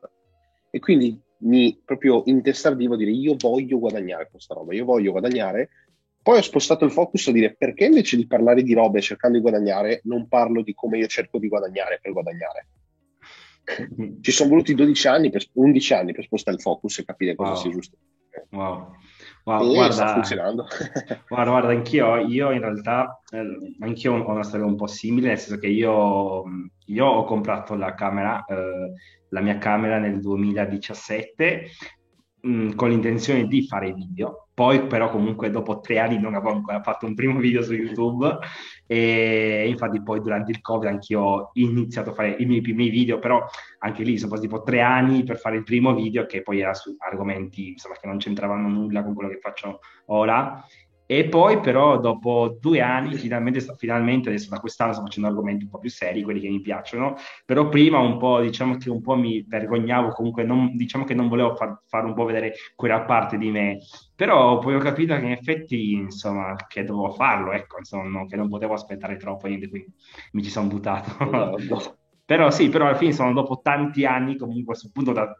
E 0.70 0.78
quindi 0.78 1.20
mi 1.38 1.80
proprio 1.84 2.22
intestardivo 2.26 2.96
dire 2.96 3.10
io 3.10 3.34
voglio 3.36 3.78
guadagnare 3.78 4.28
questa 4.30 4.54
roba, 4.54 4.74
io 4.74 4.84
voglio 4.84 5.10
guadagnare. 5.10 5.70
Poi 6.22 6.38
ho 6.38 6.42
spostato 6.42 6.84
il 6.84 6.90
focus 6.90 7.28
a 7.28 7.32
dire 7.32 7.54
perché 7.56 7.86
invece 7.86 8.16
di 8.16 8.26
parlare 8.26 8.62
di 8.62 8.74
robe 8.74 9.00
cercando 9.00 9.36
di 9.36 9.42
guadagnare, 9.42 10.00
non 10.04 10.28
parlo 10.28 10.62
di 10.62 10.74
come 10.74 10.98
io 10.98 11.06
cerco 11.06 11.38
di 11.38 11.48
guadagnare 11.48 11.98
per 12.02 12.12
guadagnare. 12.12 12.66
Ci 14.20 14.30
sono 14.30 14.50
voluti 14.50 14.74
12 14.74 15.08
anni, 15.08 15.30
per, 15.30 15.44
11 15.52 15.94
anni 15.94 16.12
per 16.12 16.24
spostare 16.24 16.56
il 16.56 16.62
focus 16.62 16.98
e 16.98 17.04
capire 17.04 17.34
cosa 17.34 17.52
wow. 17.52 17.60
sia 17.60 17.70
giusto. 17.70 17.96
Wow. 18.50 18.96
Wow, 19.44 19.72
guarda, 19.72 19.92
sta 19.92 20.12
funzionando. 20.12 20.66
guarda, 21.28 21.50
guarda, 21.50 21.68
anch'io, 21.68 22.16
io 22.18 22.50
in 22.50 22.60
realtà, 22.60 23.20
eh, 23.30 23.74
anch'io 23.80 24.14
ho 24.14 24.30
una 24.30 24.42
storia 24.42 24.66
un 24.66 24.76
po' 24.76 24.86
simile, 24.86 25.28
nel 25.28 25.38
senso 25.38 25.58
che 25.58 25.68
io, 25.68 26.44
io 26.86 27.06
ho 27.06 27.24
comprato 27.24 27.74
la 27.74 27.94
camera 27.94 28.44
eh, 28.44 28.92
la 29.30 29.40
mia 29.40 29.58
camera 29.58 29.98
nel 29.98 30.20
2017 30.20 31.70
mh, 32.40 32.74
con 32.74 32.88
l'intenzione 32.90 33.46
di 33.46 33.66
fare 33.66 33.92
video. 33.92 34.48
Poi 34.52 34.86
però 34.86 35.08
comunque 35.08 35.48
dopo 35.48 35.80
tre 35.80 35.98
anni 35.98 36.18
non 36.18 36.34
avevo 36.34 36.52
ancora 36.52 36.82
fatto 36.82 37.06
un 37.06 37.14
primo 37.14 37.38
video 37.38 37.62
su 37.62 37.72
YouTube 37.72 38.38
e 38.86 39.64
infatti 39.66 40.02
poi 40.02 40.20
durante 40.20 40.50
il 40.50 40.60
Covid 40.60 40.88
anch'io 40.88 41.20
ho 41.20 41.50
iniziato 41.54 42.10
a 42.10 42.12
fare 42.14 42.36
i 42.38 42.44
miei 42.44 42.60
primi 42.60 42.90
video, 42.90 43.18
però 43.18 43.42
anche 43.78 44.02
lì 44.02 44.18
sono 44.18 44.32
passati 44.32 44.48
tipo 44.48 44.62
tre 44.62 44.82
anni 44.82 45.24
per 45.24 45.38
fare 45.38 45.56
il 45.56 45.62
primo 45.62 45.94
video 45.94 46.26
che 46.26 46.42
poi 46.42 46.60
era 46.60 46.74
su 46.74 46.94
argomenti 46.98 47.70
insomma, 47.70 47.94
che 47.98 48.06
non 48.06 48.18
c'entravano 48.18 48.68
nulla 48.68 49.02
con 49.02 49.14
quello 49.14 49.30
che 49.30 49.38
faccio 49.40 49.80
ora 50.06 50.62
e 51.12 51.24
poi 51.24 51.58
però 51.58 51.98
dopo 51.98 52.56
due 52.60 52.80
anni, 52.80 53.16
finalmente, 53.16 53.58
finalmente, 53.76 54.28
adesso 54.28 54.48
da 54.48 54.60
quest'anno 54.60 54.92
sto 54.92 55.02
facendo 55.02 55.28
argomenti 55.28 55.64
un 55.64 55.70
po' 55.70 55.80
più 55.80 55.90
seri, 55.90 56.22
quelli 56.22 56.38
che 56.38 56.48
mi 56.48 56.60
piacciono, 56.60 57.16
però 57.44 57.68
prima 57.68 57.98
un 57.98 58.16
po', 58.16 58.40
diciamo 58.40 58.76
che 58.76 58.90
un 58.90 59.00
po' 59.00 59.16
mi 59.16 59.44
vergognavo, 59.44 60.10
comunque 60.10 60.44
non, 60.44 60.76
diciamo 60.76 61.02
che 61.02 61.14
non 61.14 61.26
volevo 61.26 61.56
far, 61.56 61.80
fare 61.88 62.06
un 62.06 62.14
po' 62.14 62.24
vedere 62.26 62.54
quella 62.76 63.00
parte 63.00 63.38
di 63.38 63.50
me, 63.50 63.78
però 64.14 64.60
poi 64.60 64.76
ho 64.76 64.78
capito 64.78 65.16
che 65.16 65.24
in 65.24 65.32
effetti, 65.32 65.94
insomma, 65.94 66.54
che 66.68 66.84
dovevo 66.84 67.10
farlo, 67.10 67.50
ecco, 67.50 67.78
insomma, 67.78 68.24
che 68.26 68.36
non 68.36 68.48
potevo 68.48 68.74
aspettare 68.74 69.16
troppo, 69.16 69.48
niente, 69.48 69.68
quindi 69.68 69.92
mi 70.30 70.44
ci 70.44 70.50
sono 70.50 70.68
buttato. 70.68 71.10
Però 72.24 72.48
sì, 72.52 72.68
però 72.68 72.86
alla 72.86 72.94
fine 72.94 73.10
sono 73.10 73.32
dopo 73.32 73.58
tanti 73.60 74.04
anni, 74.04 74.36
comunque 74.36 74.62
a 74.62 74.66
questo 74.66 74.90
punto 74.92 75.10
da 75.10 75.36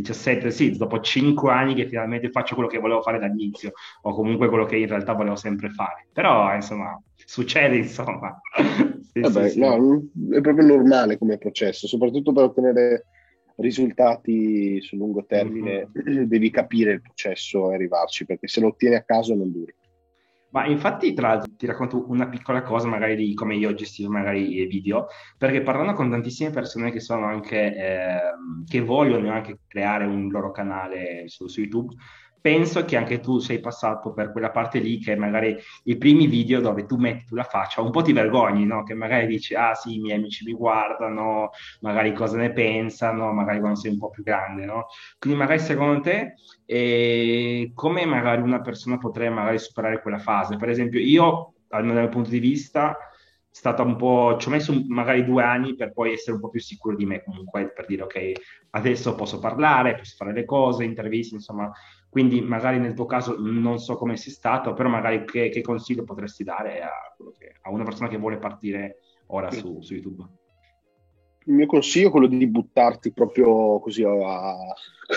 17, 0.00 0.50
sì, 0.50 0.76
dopo 0.76 1.00
5 1.00 1.50
anni 1.50 1.74
che 1.74 1.88
finalmente 1.88 2.30
faccio 2.30 2.54
quello 2.54 2.68
che 2.68 2.78
volevo 2.78 3.02
fare 3.02 3.18
dall'inizio, 3.18 3.72
o 4.02 4.14
comunque 4.14 4.48
quello 4.48 4.64
che 4.64 4.76
in 4.76 4.86
realtà 4.86 5.12
volevo 5.12 5.36
sempre 5.36 5.70
fare. 5.70 6.06
Però, 6.12 6.54
insomma, 6.54 7.00
succede, 7.16 7.78
insomma. 7.78 8.40
sì, 9.12 9.20
Vabbè, 9.20 9.48
sì, 9.48 9.58
no, 9.58 10.02
è 10.30 10.40
proprio 10.40 10.66
normale 10.66 11.18
come 11.18 11.38
processo, 11.38 11.86
soprattutto 11.86 12.32
per 12.32 12.44
ottenere 12.44 13.06
risultati 13.56 14.80
sul 14.80 14.98
lungo 14.98 15.24
termine, 15.26 15.88
mm-hmm. 15.88 16.22
devi 16.24 16.50
capire 16.50 16.92
il 16.92 17.02
processo 17.02 17.70
e 17.70 17.74
arrivarci, 17.74 18.24
perché 18.24 18.46
se 18.46 18.60
lo 18.60 18.68
ottieni 18.68 18.94
a 18.94 19.02
caso 19.02 19.34
non 19.34 19.50
duri. 19.50 19.74
Ma 20.50 20.66
infatti, 20.66 21.12
tra 21.12 21.28
l'altro, 21.28 21.52
ti 21.56 21.66
racconto 21.66 22.08
una 22.08 22.28
piccola 22.28 22.62
cosa 22.62 22.88
magari 22.88 23.16
di 23.16 23.34
come 23.34 23.56
io 23.56 23.74
gestivo 23.74 24.10
magari 24.10 24.56
i 24.56 24.66
video, 24.66 25.06
perché 25.36 25.60
parlando 25.62 25.92
con 25.92 26.08
tantissime 26.08 26.50
persone 26.50 26.90
che 26.90 27.00
sono 27.00 27.26
anche, 27.26 27.74
eh, 27.76 28.20
che 28.66 28.80
vogliono 28.80 29.30
anche 29.30 29.60
creare 29.66 30.06
un 30.06 30.28
loro 30.30 30.50
canale 30.50 31.24
su, 31.28 31.48
su 31.48 31.60
YouTube, 31.60 31.94
penso 32.40 32.84
che 32.84 32.96
anche 32.96 33.20
tu 33.20 33.38
sei 33.38 33.60
passato 33.60 34.12
per 34.12 34.32
quella 34.32 34.50
parte 34.50 34.78
lì 34.78 34.98
che 34.98 35.16
magari 35.16 35.56
i 35.84 35.96
primi 35.96 36.26
video 36.26 36.60
dove 36.60 36.86
tu 36.86 36.96
metti 36.96 37.34
la 37.34 37.44
faccia 37.44 37.80
un 37.80 37.90
po' 37.90 38.02
ti 38.02 38.12
vergogni, 38.12 38.64
no? 38.64 38.82
Che 38.82 38.94
magari 38.94 39.26
dici, 39.26 39.54
ah 39.54 39.74
sì, 39.74 39.96
i 39.96 40.00
miei 40.00 40.18
amici 40.18 40.44
mi 40.44 40.52
guardano, 40.52 41.50
magari 41.80 42.12
cosa 42.12 42.36
ne 42.36 42.52
pensano, 42.52 43.32
magari 43.32 43.60
quando 43.60 43.78
sei 43.78 43.92
un 43.92 43.98
po' 43.98 44.10
più 44.10 44.22
grande, 44.22 44.64
no? 44.64 44.86
Quindi 45.18 45.38
magari 45.38 45.58
secondo 45.60 46.00
te 46.00 46.34
eh, 46.66 47.72
come 47.74 48.04
magari 48.04 48.42
una 48.42 48.60
persona 48.60 48.98
potrebbe 48.98 49.34
magari 49.34 49.58
superare 49.58 50.00
quella 50.00 50.18
fase? 50.18 50.56
Per 50.56 50.68
esempio 50.68 51.00
io, 51.00 51.54
almeno 51.68 51.94
dal 51.94 52.02
mio 52.04 52.12
punto 52.12 52.30
di 52.30 52.38
vista, 52.38 52.96
stata 53.50 53.82
un 53.82 53.96
po', 53.96 54.36
ci 54.38 54.48
ho 54.48 54.50
messo 54.52 54.72
magari 54.86 55.24
due 55.24 55.42
anni 55.42 55.74
per 55.74 55.92
poi 55.92 56.12
essere 56.12 56.36
un 56.36 56.40
po' 56.40 56.48
più 56.48 56.60
sicuro 56.60 56.94
di 56.94 57.04
me 57.04 57.24
comunque, 57.24 57.72
per 57.72 57.86
dire 57.86 58.02
ok, 58.02 58.32
adesso 58.70 59.14
posso 59.16 59.40
parlare, 59.40 59.96
posso 59.96 60.14
fare 60.16 60.32
le 60.32 60.44
cose, 60.44 60.84
interviste, 60.84 61.34
insomma, 61.34 61.70
quindi 62.08 62.40
magari 62.40 62.78
nel 62.78 62.94
tuo 62.94 63.04
caso 63.04 63.36
non 63.38 63.78
so 63.78 63.96
come 63.96 64.16
sia 64.16 64.32
stato, 64.32 64.72
però 64.72 64.88
magari 64.88 65.24
che, 65.24 65.50
che 65.50 65.60
consiglio 65.60 66.04
potresti 66.04 66.42
dare 66.42 66.80
a, 66.80 66.90
che, 67.38 67.54
a, 67.60 67.70
una 67.70 67.84
persona 67.84 68.08
che 68.08 68.16
vuole 68.16 68.38
partire 68.38 69.00
ora 69.26 69.50
su, 69.50 69.80
su, 69.82 69.92
YouTube? 69.92 70.24
Il 71.44 71.54
mio 71.54 71.66
consiglio 71.66 72.08
è 72.08 72.10
quello 72.10 72.26
di 72.26 72.46
buttarti 72.46 73.12
proprio 73.12 73.78
così 73.78 74.04
a, 74.04 74.56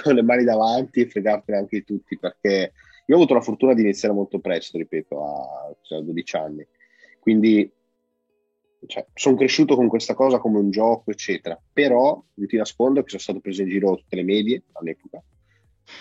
con 0.03 0.13
le 0.13 0.21
mani 0.21 0.43
davanti 0.43 1.01
e 1.01 1.07
fregartene 1.07 1.57
anche 1.57 1.83
tutti, 1.83 2.19
perché 2.19 2.74
io 3.05 3.15
ho 3.15 3.17
avuto 3.17 3.33
la 3.36 3.41
fortuna 3.41 3.74
di 3.74 3.81
iniziare 3.81 4.13
molto 4.13 4.39
presto, 4.39 4.77
ripeto, 4.77 5.24
a 5.24 5.75
cioè, 5.81 6.01
12 6.01 6.36
anni. 6.36 6.67
Quindi 7.19 7.71
cioè, 8.86 9.05
sono 9.13 9.36
cresciuto 9.38 9.75
con 9.75 9.88
questa 9.88 10.13
cosa 10.13 10.39
come 10.39 10.60
un 10.60 10.71
gioco, 10.71 11.12
eccetera. 11.12 11.60
Però 11.71 12.21
non 12.33 12.48
ti 12.48 12.57
nascondo 12.57 13.01
che 13.01 13.10
sono 13.10 13.21
stato 13.21 13.39
preso 13.39 13.62
in 13.62 13.69
giro 13.69 13.95
tutte 13.95 14.15
le 14.17 14.24
medie 14.24 14.63
all'epoca 14.74 15.24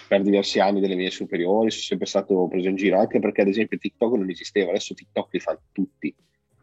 per 0.09 0.23
diversi 0.23 0.61
anni 0.61 0.80
delle 0.80 0.94
mie 0.94 1.11
superiori, 1.11 1.70
sono 1.70 1.82
sempre 1.82 2.06
stato 2.06 2.47
preso 2.49 2.68
in 2.68 2.76
giro, 2.76 2.99
anche 2.99 3.18
perché 3.18 3.42
ad 3.42 3.49
esempio 3.49 3.78
TikTok 3.78 4.16
non 4.16 4.30
esisteva, 4.30 4.70
adesso 4.70 4.94
TikTok 4.94 5.28
li 5.32 5.40
fanno 5.40 5.61
tutti. 5.73 6.14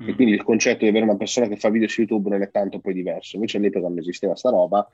Mm. 0.04 0.10
E 0.10 0.16
quindi 0.16 0.34
il 0.34 0.44
concetto 0.44 0.84
di 0.84 0.90
avere 0.90 1.06
una 1.06 1.18
persona 1.18 1.48
che 1.48 1.56
fa 1.56 1.70
video 1.70 1.88
su 1.88 2.02
YouTube 2.02 2.30
non 2.30 2.42
è 2.42 2.52
tanto 2.52 2.80
poi 2.80 2.94
diverso. 2.94 3.36
Invece 3.36 3.58
all'epoca 3.58 3.88
non 3.88 3.98
esisteva 3.98 4.36
sta 4.36 4.50
roba 4.50 4.88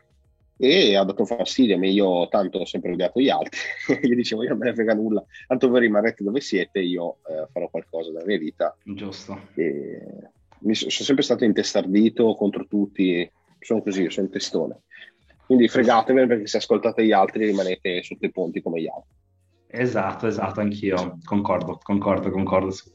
e 0.57 0.95
ha 0.95 1.03
dato 1.03 1.25
fastidio, 1.25 1.77
ma 1.77 1.87
io 1.87 2.27
tanto 2.29 2.59
ho 2.59 2.65
sempre 2.65 2.91
odiato 2.93 3.19
gli 3.19 3.29
altri. 3.29 3.59
io 4.07 4.15
dicevo, 4.15 4.43
io 4.43 4.49
non 4.49 4.59
me 4.59 4.65
ne 4.67 4.73
frega 4.73 4.93
nulla, 4.93 5.23
tanto 5.47 5.69
voi 5.69 5.81
rimarrete 5.81 6.23
dove 6.23 6.39
siete, 6.39 6.79
io 6.79 7.17
eh, 7.27 7.47
farò 7.51 7.69
qualcosa 7.69 8.11
della 8.11 8.25
mia 8.25 8.37
vita. 8.37 8.75
Giusto. 8.83 9.47
E 9.55 9.99
mi 10.59 10.75
sono 10.75 10.91
sempre 10.91 11.23
stato 11.23 11.43
intestardito 11.43 12.35
contro 12.35 12.65
tutti, 12.67 13.29
sono 13.59 13.81
così, 13.81 14.09
sono 14.09 14.29
testone. 14.29 14.81
Quindi 15.45 15.67
fregatevene 15.67 16.27
perché 16.27 16.47
se 16.47 16.57
ascoltate 16.57 17.05
gli 17.05 17.11
altri 17.11 17.45
rimanete 17.45 18.01
sotto 18.03 18.25
i 18.25 18.31
ponti 18.31 18.61
come 18.61 18.81
gli 18.81 18.87
altri. 18.87 19.12
Esatto, 19.75 20.27
esatto, 20.27 20.59
anch'io 20.59 21.17
concordo, 21.25 21.79
concordo, 21.81 22.29
concordo 22.29 22.69
su, 22.69 22.91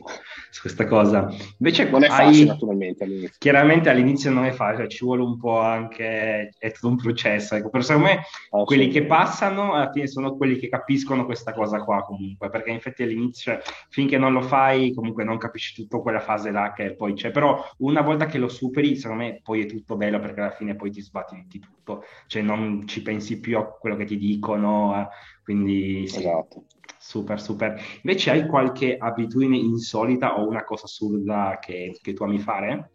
su 0.49 0.61
questa 0.61 0.87
cosa. 0.87 1.29
Invece 1.59 1.91
non 1.91 2.05
è 2.05 2.07
facile 2.07 2.43
hai... 2.43 2.47
naturalmente 2.47 3.03
all'inizio. 3.03 3.35
Chiaramente 3.37 3.91
all'inizio 3.91 4.31
non 4.31 4.45
è 4.45 4.53
facile, 4.53 4.87
ci 4.87 5.05
vuole 5.05 5.23
un 5.23 5.37
po' 5.39 5.59
anche, 5.59 6.51
è 6.57 6.71
tutto 6.71 6.87
un 6.87 6.97
processo. 6.97 7.57
Ecco. 7.57 7.71
Per 7.71 7.83
secondo 7.83 8.07
me 8.07 8.21
ah, 8.51 8.63
quelli 8.63 8.85
sì. 8.85 8.91
che 8.91 9.07
passano 9.07 9.73
alla 9.73 9.91
fine 9.91 10.07
sono 10.07 10.37
quelli 10.37 10.57
che 10.57 10.69
capiscono 10.69 11.25
questa 11.25 11.53
cosa 11.53 11.83
qua 11.83 12.05
comunque, 12.05 12.49
perché 12.49 12.71
infatti 12.71 13.03
all'inizio 13.03 13.59
finché 13.89 14.17
non 14.17 14.33
lo 14.33 14.43
fai 14.43 14.95
comunque 14.95 15.25
non 15.25 15.37
capisci 15.37 15.75
tutta 15.75 15.99
quella 15.99 16.21
fase 16.21 16.53
là 16.53 16.73
che 16.73 16.95
poi 16.95 17.15
c'è, 17.15 17.33
però 17.33 17.61
una 17.79 18.03
volta 18.03 18.27
che 18.27 18.39
lo 18.39 18.49
superi 18.49 18.95
secondo 18.95 19.25
me 19.25 19.41
poi 19.43 19.63
è 19.63 19.67
tutto 19.67 19.97
bello 19.97 20.21
perché 20.21 20.41
alla 20.43 20.53
fine 20.53 20.77
poi 20.77 20.93
ti 20.93 21.01
sbatti 21.01 21.45
di 21.49 21.59
tutto, 21.59 22.05
cioè 22.29 22.41
non 22.41 22.87
ci 22.87 23.03
pensi 23.03 23.41
più 23.41 23.59
a 23.59 23.67
quello 23.67 23.97
che 23.97 24.05
ti 24.05 24.17
dicono 24.17 24.95
eh, 24.97 25.09
quindi 25.49 26.07
sì, 26.07 26.19
esatto. 26.19 26.67
super, 26.99 27.41
super. 27.41 27.81
Invece 28.03 28.31
hai 28.31 28.47
qualche 28.47 28.99
abitudine 28.99 29.57
insolita 29.57 30.39
o 30.39 30.47
una 30.47 30.63
cosa 30.63 30.85
assurda 30.85 31.57
che, 31.59 31.99
che 32.03 32.13
tu 32.13 32.23
ami 32.23 32.39
fare? 32.39 32.91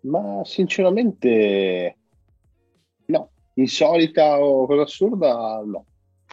Ma 0.00 0.42
sinceramente 0.44 1.96
no, 3.06 3.30
insolita 3.54 4.38
o 4.38 4.66
cosa 4.66 4.82
assurda 4.82 5.62
no. 5.64 5.86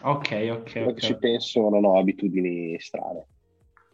Ok, 0.03 0.50
ok. 0.51 0.84
okay. 0.86 0.96
ci 0.98 1.15
penso 1.17 1.70
non 1.70 1.86
ho 1.86 1.98
abitudini 1.98 2.77
strane. 2.77 3.25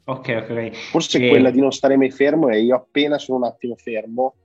Ok, 0.05 0.47
ok. 0.49 0.71
Forse 0.89 1.23
e... 1.23 1.29
quella 1.29 1.51
di 1.51 1.59
non 1.59 1.71
stare 1.71 1.97
mai 1.97 2.09
fermo 2.09 2.49
e 2.49 2.61
io 2.61 2.75
appena 2.75 3.19
sono 3.19 3.37
un 3.37 3.43
attimo 3.43 3.75
fermo 3.75 4.37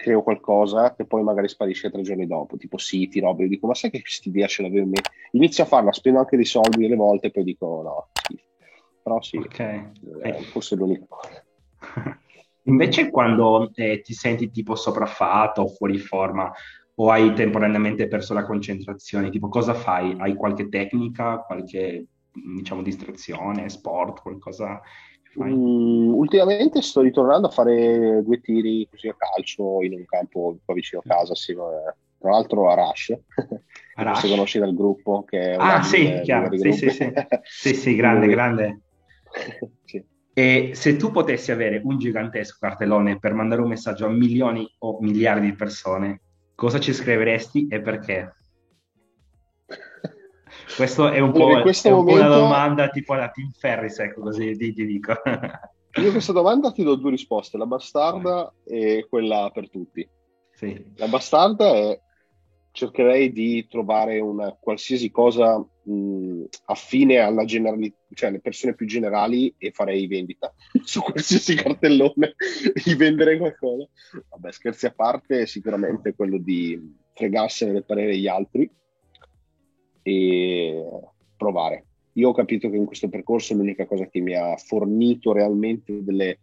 creo 0.00 0.22
qualcosa 0.22 0.94
che 0.94 1.04
poi 1.04 1.22
magari 1.22 1.48
sparisce 1.48 1.90
tre 1.90 2.00
giorni 2.00 2.26
dopo, 2.26 2.56
tipo 2.56 2.78
siti, 2.78 3.20
robe, 3.20 3.42
io 3.42 3.48
dico 3.50 3.66
ma 3.66 3.74
sai 3.74 3.90
che 3.90 4.00
questa 4.00 4.28
idea 4.28 4.46
ce 4.46 4.62
l'avevo 4.62 4.84
in 4.84 4.90
me? 4.90 5.00
Inizio 5.32 5.64
a 5.64 5.66
farla, 5.66 5.92
spendo 5.92 6.20
anche 6.20 6.36
dei 6.36 6.46
soldi 6.46 6.78
delle 6.78 6.96
volte 6.96 7.26
e 7.26 7.30
poi 7.30 7.44
dico 7.44 7.82
no, 7.82 8.08
sì. 8.26 8.42
però 9.02 9.20
sì, 9.20 9.36
okay. 9.36 9.90
eh, 10.22 10.32
forse 10.44 10.74
è 10.74 10.78
l'unica 10.78 11.04
cosa. 11.06 11.44
Invece 12.64 13.10
quando 13.10 13.70
eh, 13.74 14.00
ti 14.00 14.14
senti 14.14 14.50
tipo 14.50 14.74
sopraffatto 14.74 15.62
o 15.62 15.68
fuori 15.68 15.98
forma 15.98 16.50
o 16.94 17.10
hai 17.10 17.32
temporaneamente 17.34 18.08
perso 18.08 18.34
la 18.34 18.44
concentrazione, 18.44 19.30
tipo 19.30 19.48
cosa 19.48 19.74
fai? 19.74 20.14
Hai 20.18 20.34
qualche 20.34 20.68
tecnica, 20.68 21.40
qualche 21.40 22.06
diciamo 22.32 22.82
distrazione, 22.82 23.68
sport, 23.68 24.22
qualcosa 24.22 24.80
Mm, 25.38 26.12
ultimamente 26.12 26.82
sto 26.82 27.02
ritornando 27.02 27.46
a 27.46 27.50
fare 27.50 28.20
due 28.24 28.40
tiri 28.40 28.88
così 28.90 29.08
a 29.08 29.14
calcio 29.16 29.80
in 29.82 29.92
un 29.92 30.04
campo 30.04 30.58
qua 30.64 30.74
vicino 30.74 31.02
a 31.04 31.08
casa, 31.08 31.34
sì, 31.36 31.54
tra 31.54 32.30
l'altro 32.30 32.68
a 32.68 32.74
Rush, 32.74 33.16
Rush. 33.94 34.18
se 34.18 34.28
conosci 34.28 34.58
dal 34.58 34.74
gruppo. 34.74 35.22
Che 35.24 35.52
è 35.52 35.56
ah 35.56 35.82
sì, 35.82 36.20
chiaro, 36.22 36.56
sì, 36.56 36.72
sì, 36.72 36.90
sì. 36.90 37.12
sì, 37.42 37.74
sì, 37.74 37.94
grande, 37.94 38.26
grande. 38.26 38.80
sì. 39.84 40.04
E 40.32 40.70
se 40.74 40.96
tu 40.96 41.10
potessi 41.10 41.52
avere 41.52 41.80
un 41.84 41.98
gigantesco 41.98 42.58
cartellone 42.60 43.18
per 43.18 43.34
mandare 43.34 43.62
un 43.62 43.68
messaggio 43.68 44.06
a 44.06 44.10
milioni 44.10 44.68
o 44.78 44.98
miliardi 45.00 45.46
di 45.46 45.54
persone, 45.54 46.20
cosa 46.54 46.80
ci 46.80 46.92
scriveresti 46.92 47.68
e 47.68 47.80
perché? 47.80 48.34
Questo 50.76 51.10
è 51.10 51.18
un 51.18 51.32
po', 51.32 51.50
è 51.50 51.90
un 51.90 52.04
momento... 52.04 52.12
una 52.12 52.28
domanda 52.28 52.88
tipo 52.88 53.12
alla 53.14 53.30
Tim 53.30 53.50
Ferris, 53.50 53.98
ecco 53.98 54.22
così 54.22 54.56
ti, 54.56 54.72
ti 54.72 54.86
dico. 54.86 55.14
Io 56.00 56.12
questa 56.12 56.32
domanda 56.32 56.70
ti 56.70 56.84
do 56.84 56.94
due 56.94 57.10
risposte, 57.10 57.58
la 57.58 57.66
bastarda 57.66 58.52
e 58.64 59.06
quella 59.08 59.50
per 59.52 59.68
tutti. 59.68 60.08
Sì. 60.52 60.92
La 60.96 61.08
bastarda 61.08 61.74
è 61.74 62.00
cercherei 62.72 63.32
di 63.32 63.66
trovare 63.68 64.20
una 64.20 64.56
qualsiasi 64.58 65.10
cosa 65.10 65.58
mh, 65.58 66.44
affine 66.66 67.18
alla 67.18 67.44
generalità, 67.44 67.96
cioè 68.14 68.28
alle 68.28 68.40
persone 68.40 68.74
più 68.74 68.86
generali 68.86 69.52
e 69.58 69.72
farei 69.72 70.06
vendita 70.06 70.54
su 70.84 71.00
qualsiasi 71.00 71.56
cartellone 71.56 72.34
di 72.84 72.94
vendere 72.94 73.38
qualcosa. 73.38 73.88
Vabbè, 74.28 74.52
scherzi 74.52 74.86
a 74.86 74.92
parte, 74.92 75.46
sicuramente 75.46 76.14
quello 76.14 76.38
di 76.38 76.98
fregarsene 77.14 77.72
del 77.72 77.84
parere 77.84 78.12
degli 78.12 78.28
altri 78.28 78.70
e 80.02 80.84
provare. 81.36 81.84
Io 82.14 82.28
ho 82.28 82.34
capito 82.34 82.68
che 82.68 82.76
in 82.76 82.86
questo 82.86 83.08
percorso 83.08 83.54
l'unica 83.54 83.86
cosa 83.86 84.06
che 84.06 84.20
mi 84.20 84.34
ha 84.34 84.56
fornito 84.56 85.32
realmente 85.32 86.02
delle 86.02 86.40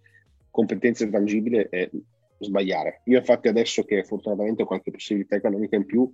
competenze 0.49 1.09
tangibili 1.09 1.67
è 1.69 1.89
sbagliare. 2.39 3.01
Io 3.05 3.17
infatti 3.17 3.47
adesso 3.47 3.83
che 3.83 4.03
fortunatamente 4.03 4.63
ho 4.63 4.65
qualche 4.65 4.91
possibilità 4.91 5.35
economica 5.35 5.75
in 5.75 5.85
più, 5.85 6.11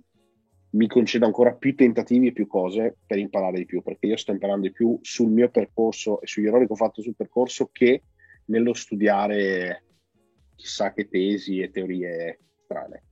mi 0.70 0.88
concedo 0.88 1.24
ancora 1.24 1.54
più 1.54 1.74
tentativi 1.74 2.28
e 2.28 2.32
più 2.32 2.46
cose 2.46 2.96
per 3.06 3.18
imparare 3.18 3.58
di 3.58 3.64
più, 3.64 3.80
perché 3.82 4.06
io 4.06 4.16
sto 4.16 4.32
imparando 4.32 4.66
di 4.66 4.72
più 4.72 4.98
sul 5.02 5.30
mio 5.30 5.48
percorso 5.48 6.20
e 6.20 6.26
sugli 6.26 6.46
errori 6.46 6.66
che 6.66 6.72
ho 6.72 6.76
fatto 6.76 7.00
sul 7.00 7.14
percorso 7.14 7.68
che 7.70 8.02
nello 8.46 8.74
studiare 8.74 9.84
chissà 10.56 10.92
che 10.92 11.08
tesi 11.08 11.60
e 11.60 11.70
teorie 11.70 12.40
strane. 12.64 13.02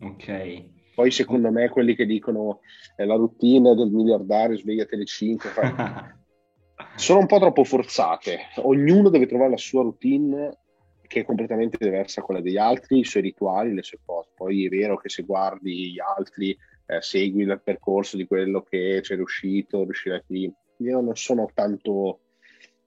Ok, 0.00 0.77
poi 0.98 1.12
secondo 1.12 1.52
me 1.52 1.68
quelli 1.68 1.94
che 1.94 2.06
dicono 2.06 2.58
è 2.96 3.04
la 3.04 3.14
routine 3.14 3.76
del 3.76 3.88
miliardario, 3.88 4.58
svegliate 4.58 4.96
alle 4.96 5.04
5, 5.04 5.50
sono 6.98 7.20
un 7.20 7.26
po' 7.26 7.38
troppo 7.38 7.62
forzate. 7.62 8.38
Ognuno 8.56 9.08
deve 9.08 9.26
trovare 9.26 9.50
la 9.50 9.56
sua 9.56 9.82
routine 9.82 10.58
che 11.06 11.20
è 11.20 11.24
completamente 11.24 11.76
diversa 11.78 12.18
da 12.18 12.26
quella 12.26 12.40
degli 12.40 12.56
altri, 12.56 12.98
i 12.98 13.04
suoi 13.04 13.22
rituali, 13.22 13.74
le 13.74 13.84
sue 13.84 14.00
cose. 14.04 14.30
Poi 14.34 14.66
è 14.66 14.68
vero 14.68 14.96
che 14.96 15.08
se 15.08 15.22
guardi 15.22 15.92
gli 15.92 16.00
altri, 16.00 16.50
eh, 16.86 17.00
segui 17.00 17.44
il 17.44 17.60
percorso 17.62 18.16
di 18.16 18.26
quello 18.26 18.62
che 18.62 18.98
c'è 19.00 19.14
riuscito, 19.14 19.84
riuscirai 19.84 20.24
qui. 20.26 20.52
Io 20.78 21.00
non 21.00 21.14
sono 21.14 21.48
tanto, 21.54 22.22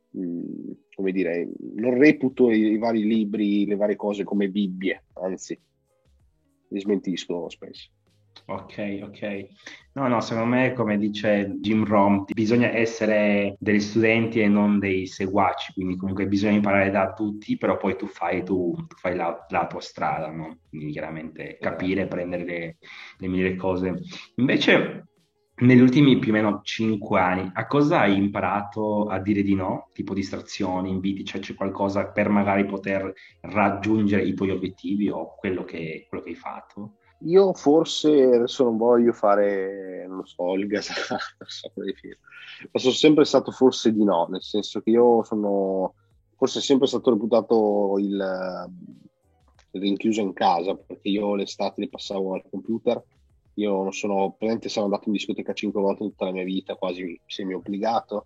mh, 0.09 0.21
mm, 0.21 0.71
come 0.93 1.11
dire, 1.13 1.47
non 1.75 1.97
reputo 1.97 2.51
i, 2.51 2.73
i 2.73 2.77
vari 2.77 3.05
libri, 3.05 3.65
le 3.65 3.77
varie 3.77 3.95
cose 3.95 4.25
come 4.25 4.49
Bibbie, 4.49 5.01
anzi, 5.13 5.57
li 6.67 6.79
smentisco 6.81 7.47
spesso. 7.47 7.89
Ok, 8.45 8.99
ok. 9.03 9.47
No, 9.93 10.07
no, 10.07 10.19
secondo 10.21 10.49
me, 10.55 10.73
come 10.73 10.97
dice 10.97 11.53
Jim 11.59 11.85
Rom, 11.85 12.25
bisogna 12.33 12.69
essere 12.69 13.55
degli 13.59 13.79
studenti 13.79 14.41
e 14.41 14.47
non 14.47 14.79
dei 14.79 15.05
seguaci, 15.07 15.73
quindi 15.73 15.95
comunque 15.97 16.27
bisogna 16.27 16.53
imparare 16.55 16.89
da 16.91 17.13
tutti, 17.13 17.57
però 17.57 17.77
poi 17.77 17.95
tu 17.97 18.07
fai, 18.07 18.43
tu, 18.43 18.73
tu 18.87 18.95
fai 18.95 19.15
la, 19.15 19.45
la, 19.49 19.67
tua 19.67 19.79
strada, 19.81 20.29
no? 20.31 20.59
Quindi 20.69 20.91
chiaramente 20.91 21.57
capire, 21.59 22.07
prendere 22.07 22.43
le, 22.43 22.77
le 23.17 23.27
migliori 23.27 23.55
cose. 23.55 23.99
Invece, 24.35 25.07
negli 25.61 25.79
ultimi 25.81 26.17
più 26.19 26.31
o 26.31 26.33
meno 26.33 26.61
cinque 26.63 27.19
anni, 27.19 27.49
a 27.53 27.67
cosa 27.67 27.99
hai 28.01 28.15
imparato 28.17 29.07
a 29.07 29.19
dire 29.19 29.43
di 29.43 29.55
no? 29.55 29.89
Tipo 29.93 30.13
distrazioni, 30.13 30.89
inviti, 30.89 31.23
cioè 31.23 31.39
c'è 31.41 31.53
qualcosa 31.53 32.11
per 32.11 32.29
magari 32.29 32.65
poter 32.65 33.13
raggiungere 33.41 34.23
i 34.23 34.33
tuoi 34.33 34.49
obiettivi 34.51 35.09
o 35.09 35.35
quello 35.35 35.63
che, 35.63 36.05
quello 36.09 36.23
che 36.23 36.29
hai 36.31 36.35
fatto? 36.35 36.95
Io 37.23 37.53
forse 37.53 38.23
adesso 38.23 38.63
non 38.63 38.77
voglio 38.77 39.13
fare, 39.13 40.05
non 40.07 40.17
lo 40.17 40.25
so, 40.25 40.53
il 40.55 40.67
gasato, 40.67 41.17
ma 42.71 42.79
sono 42.79 42.93
sempre 42.93 43.25
stato 43.25 43.51
forse 43.51 43.93
di 43.93 44.03
no, 44.03 44.27
nel 44.29 44.41
senso 44.41 44.81
che 44.81 44.89
io 44.89 45.23
sono 45.23 45.93
forse 46.35 46.61
sempre 46.61 46.87
stato 46.87 47.11
reputato 47.11 47.95
il, 47.99 48.69
il 49.71 49.81
rinchiuso 49.81 50.21
in 50.21 50.33
casa, 50.33 50.75
perché 50.75 51.09
io 51.09 51.35
l'estate 51.35 51.81
le 51.81 51.89
passavo 51.89 52.33
al 52.33 52.43
computer 52.49 53.03
io 53.55 53.83
non 53.83 53.91
sono, 53.91 54.35
presente 54.37 54.69
sono 54.69 54.85
andato 54.85 55.07
in 55.07 55.13
discoteca 55.13 55.53
cinque 55.53 55.81
volte 55.81 56.03
in 56.03 56.09
tutta 56.09 56.25
la 56.25 56.31
mia 56.31 56.43
vita, 56.43 56.75
quasi 56.75 57.19
semi-obbligato. 57.25 58.25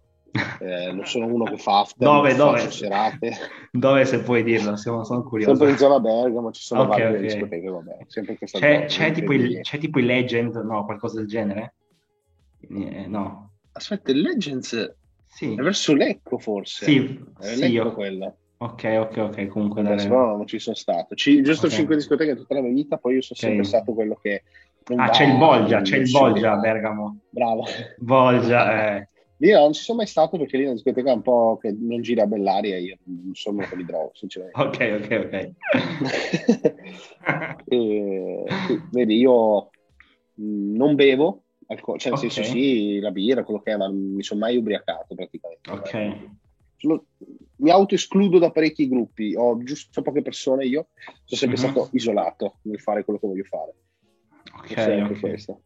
Eh, 0.60 0.92
non 0.92 1.06
sono 1.06 1.28
uno 1.28 1.46
che 1.46 1.58
fa 1.58 1.80
after, 1.80 2.08
dove, 2.08 2.36
dove? 2.36 2.70
serate. 2.70 3.32
Dove 3.72 4.06
se 4.06 4.20
puoi 4.22 4.44
dirlo, 4.44 4.76
sono, 4.76 5.04
sono 5.04 5.24
curioso. 5.24 5.52
Sempre 5.52 5.72
in 5.72 5.78
zona 5.78 6.00
Bergamo 6.00 6.52
ci 6.52 6.62
sono 6.62 6.82
okay, 6.82 7.02
varie 7.02 7.18
okay. 7.18 7.22
discoteche, 7.22 7.70
vabbè. 7.70 7.98
Sempre 8.08 8.38
c'è, 8.38 8.48
zona, 8.48 8.86
c'è, 8.86 9.12
tipo 9.12 9.34
il, 9.34 9.62
c'è, 9.62 9.78
tipo 9.78 10.00
il, 10.00 10.06
Legend, 10.06 10.56
no, 10.56 10.86
qualcosa 10.86 11.18
del 11.18 11.28
genere? 11.28 11.74
Eh, 12.60 13.06
no. 13.08 13.52
Aspetta, 13.74 14.12
il 14.12 14.22
Legends 14.22 14.96
sì. 15.28 15.54
è 15.54 15.62
verso 15.62 15.94
Lecco 15.94 16.38
forse. 16.38 16.86
Sì, 16.86 17.26
è 17.40 17.46
sì, 17.46 17.60
Lecco 17.60 17.74
io... 17.74 17.94
quella. 17.94 18.36
Ok, 18.58 18.84
ok, 18.84 19.18
ok, 19.18 19.48
comunque 19.48 19.82
Adesso 19.82 20.08
dare... 20.08 20.20
no, 20.20 20.38
non 20.38 20.48
ci 20.48 20.60
sono 20.60 20.76
stato. 20.76 21.16
Ci, 21.16 21.42
giusto 21.44 21.66
okay. 21.66 21.78
5 21.78 21.96
discoteche 21.96 22.32
in 22.32 22.38
tutta 22.38 22.56
la 22.56 22.62
mia 22.62 22.72
vita, 22.72 22.98
poi 22.98 23.16
io 23.16 23.22
sono 23.22 23.38
okay. 23.38 23.50
sempre 23.50 23.66
stato 23.66 23.94
quello 23.94 24.16
che 24.22 24.44
Ah, 24.96 25.10
c'è 25.10 25.26
il 25.26 25.38
Bolgia, 25.38 25.82
c'è 25.82 25.98
il 25.98 26.12
Bolgia 26.12 26.54
a 26.54 26.58
Bergamo. 26.58 27.18
Bravo. 27.30 27.64
Bolgia, 27.98 28.98
eh. 28.98 29.10
Io 29.40 29.60
non 29.60 29.74
ci 29.74 29.84
sono 29.84 29.98
mai 29.98 30.08
stato 30.08 30.38
perché 30.38 30.56
lì 30.56 30.64
è 30.64 30.68
una 30.68 30.76
discoteca 30.76 31.12
un 31.12 31.22
po' 31.22 31.58
che 31.62 31.76
non 31.78 32.02
gira 32.02 32.24
a 32.24 32.28
bell'aria 32.28 32.78
io 32.78 32.98
non 33.04 33.34
sono 33.34 33.58
uno 33.58 33.68
che 33.68 33.76
li 33.76 33.86
trovo, 33.86 34.12
sinceramente. 34.14 34.62
Ok, 34.62 35.02
ok, 35.02 35.26
ok. 35.26 35.52
e, 37.68 38.44
vedi, 38.92 39.18
io 39.18 39.70
non 40.36 40.96
bevo, 40.96 41.44
alcol- 41.68 42.00
cioè 42.00 42.12
nel 42.12 42.20
okay. 42.20 42.32
senso 42.32 42.50
sì, 42.50 43.00
la 43.00 43.12
birra, 43.12 43.44
quello 43.44 43.62
che 43.62 43.74
è, 43.74 43.78
ma 43.78 43.88
non 43.88 44.14
mi 44.14 44.24
sono 44.24 44.40
mai 44.40 44.56
ubriacato 44.56 45.16
praticamente. 45.16 45.70
Ok. 45.70 46.30
Sono, 46.78 47.06
mi 47.58 47.70
autoescludo 47.70 48.40
da 48.40 48.52
parecchi 48.52 48.88
gruppi, 48.88 49.36
ho 49.36 49.62
giusto 49.64 50.02
poche 50.02 50.22
persone 50.22 50.66
io, 50.66 50.88
sono 51.26 51.40
sempre 51.40 51.60
uh-huh. 51.60 51.72
stato 51.72 51.90
isolato 51.92 52.60
nel 52.64 52.80
fare 52.80 53.04
quello 53.04 53.20
che 53.20 53.28
voglio 53.28 53.44
fare. 53.44 53.74
Ok, 54.60 54.72
okay. 54.72 55.20
questo. 55.20 55.62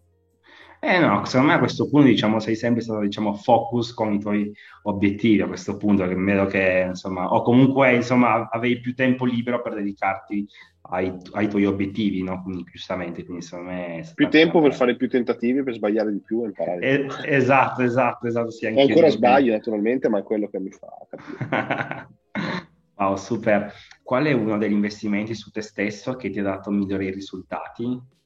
Eh 0.81 0.97
no, 0.97 1.25
secondo 1.25 1.51
me 1.51 1.57
a 1.57 1.59
questo 1.59 1.89
punto 1.89 2.07
diciamo, 2.07 2.39
sei 2.39 2.55
sempre 2.55 2.81
stato 2.81 3.01
diciamo, 3.01 3.33
focus 3.33 3.93
con 3.93 4.13
i 4.13 4.19
tuoi 4.19 4.49
obiettivi 4.83 5.41
a 5.41 5.47
questo 5.47 5.75
punto, 5.75 6.07
che 6.07 6.15
vedo 6.15 6.45
che 6.45 6.85
insomma, 6.87 7.33
o 7.33 7.41
comunque 7.41 7.95
insomma, 7.95 8.47
avevi 8.49 8.79
più 8.79 8.95
tempo 8.95 9.25
libero 9.25 9.61
per 9.61 9.73
dedicarti 9.75 10.47
ai, 10.91 11.13
ai 11.33 11.49
tuoi 11.49 11.65
obiettivi, 11.65 12.23
no? 12.23 12.41
Quindi 12.43 12.63
giustamente, 12.71 13.25
quindi 13.25 13.43
secondo 13.43 13.71
me... 13.71 14.09
Più 14.15 14.29
tempo 14.29 14.61
per 14.61 14.73
fare 14.73 14.95
più 14.95 15.09
tentativi, 15.09 15.63
per 15.63 15.73
sbagliare 15.73 16.13
di 16.13 16.21
più 16.21 16.43
e 16.43 16.47
imparare. 16.47 16.79
Eh, 16.79 17.07
esatto, 17.35 17.83
esatto, 17.83 18.27
esatto. 18.27 18.51
Sì, 18.51 18.65
e 18.65 18.81
ancora 18.81 19.09
sbaglio 19.09 19.51
naturalmente, 19.51 20.07
ma 20.07 20.19
è 20.19 20.23
quello 20.23 20.47
che 20.47 20.59
mi 20.59 20.71
fa 20.71 20.87
capire. 21.09 22.07
wow, 22.95 23.15
super. 23.17 23.73
Qual 24.01 24.25
è 24.25 24.31
uno 24.31 24.57
degli 24.57 24.71
investimenti 24.71 25.35
su 25.35 25.51
te 25.51 25.61
stesso 25.61 26.15
che 26.15 26.29
ti 26.29 26.39
ha 26.39 26.43
dato 26.43 26.71
migliori 26.71 27.11
risultati? 27.11 28.17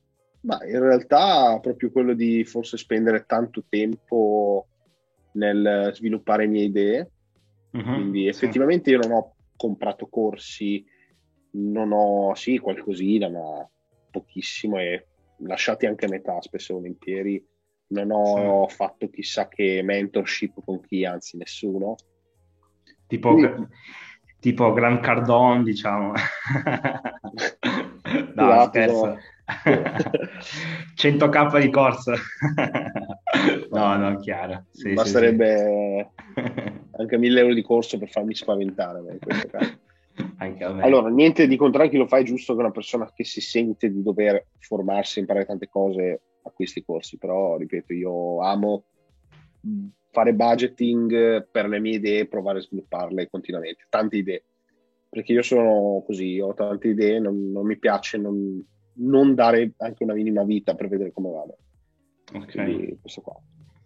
Ma 0.43 0.59
in 0.65 0.79
realtà 0.79 1.57
proprio 1.59 1.91
quello 1.91 2.13
di 2.13 2.43
forse 2.43 2.77
spendere 2.77 3.25
tanto 3.25 3.63
tempo 3.69 4.67
nel 5.33 5.91
sviluppare 5.93 6.47
mie 6.47 6.63
idee. 6.63 7.11
Uh-huh, 7.71 7.81
Quindi 7.81 8.27
effettivamente 8.27 8.89
sì. 8.89 8.95
io 8.95 9.01
non 9.01 9.11
ho 9.11 9.35
comprato 9.55 10.07
corsi, 10.07 10.85
non 11.51 11.91
ho, 11.91 12.33
sì, 12.35 12.57
qualcosina, 12.57 13.29
ma 13.29 13.67
pochissimo 14.11 14.77
e 14.79 15.07
lasciati 15.39 15.85
anche 15.85 16.05
a 16.05 16.09
metà 16.09 16.41
spesso 16.41 16.73
e 16.73 16.75
volentieri. 16.75 17.45
Non 17.87 18.11
ho 18.11 18.67
sì. 18.67 18.75
fatto 18.75 19.09
chissà 19.09 19.47
che 19.47 19.81
mentorship 19.83 20.63
con 20.63 20.81
chi, 20.81 21.05
anzi 21.05 21.37
nessuno. 21.37 21.95
Tipo, 23.07 23.33
Quindi... 23.33 23.67
tipo 24.39 24.73
Grant 24.73 25.01
Cardone, 25.01 25.63
diciamo. 25.63 26.11
no, 28.35 28.51
esatto, 28.51 28.69
scherzo. 28.69 29.19
100k 30.95 31.59
di 31.59 31.69
corsa. 31.69 32.13
no, 33.71 33.97
no, 33.97 34.19
chiaro. 34.19 34.65
Sì, 34.71 34.93
Basterebbe 34.93 36.11
sì, 36.33 36.41
sì. 36.41 36.71
anche 36.97 37.17
1000 37.17 37.39
euro 37.39 37.53
di 37.53 37.61
corso 37.61 37.97
per 37.97 38.09
farmi 38.09 38.33
spaventare. 38.33 38.99
In 38.99 39.19
questo 39.19 39.47
caso. 39.47 39.81
Anche 40.37 40.63
a 40.63 40.71
me. 40.71 40.83
Allora, 40.83 41.09
niente 41.09 41.47
di 41.47 41.57
contrario, 41.57 41.89
chi 41.89 41.97
lo 41.97 42.05
fa 42.05 42.17
è 42.17 42.23
giusto 42.23 42.53
che 42.53 42.59
una 42.59 42.69
persona 42.69 43.11
che 43.15 43.23
si 43.23 43.41
sente 43.41 43.91
di 43.91 44.03
dover 44.03 44.45
formarsi, 44.59 45.19
imparare 45.19 45.45
tante 45.45 45.67
cose, 45.67 46.21
acquisti 46.43 46.79
i 46.79 46.83
corsi. 46.83 47.17
Però, 47.17 47.57
ripeto, 47.57 47.93
io 47.93 48.39
amo 48.41 48.85
fare 50.11 50.33
budgeting 50.33 51.49
per 51.49 51.67
le 51.67 51.79
mie 51.79 51.95
idee, 51.95 52.27
provare 52.27 52.59
a 52.59 52.61
svilupparle 52.61 53.27
continuamente. 53.29 53.85
Tante 53.89 54.17
idee. 54.17 54.43
Perché 55.09 55.33
io 55.33 55.41
sono 55.41 56.03
così, 56.05 56.39
ho 56.39 56.53
tante 56.53 56.89
idee, 56.89 57.19
non, 57.19 57.51
non 57.51 57.65
mi 57.65 57.77
piace, 57.79 58.17
non, 58.17 58.63
non 58.95 59.35
dare 59.35 59.73
anche 59.77 60.03
una 60.03 60.13
minima 60.13 60.43
vita 60.43 60.75
per 60.75 60.87
vedere 60.87 61.11
come 61.11 61.31
vada. 61.31 61.55
Ok. 62.33 62.51
Quindi 62.51 62.97
questo 62.99 63.21
qua. 63.21 63.37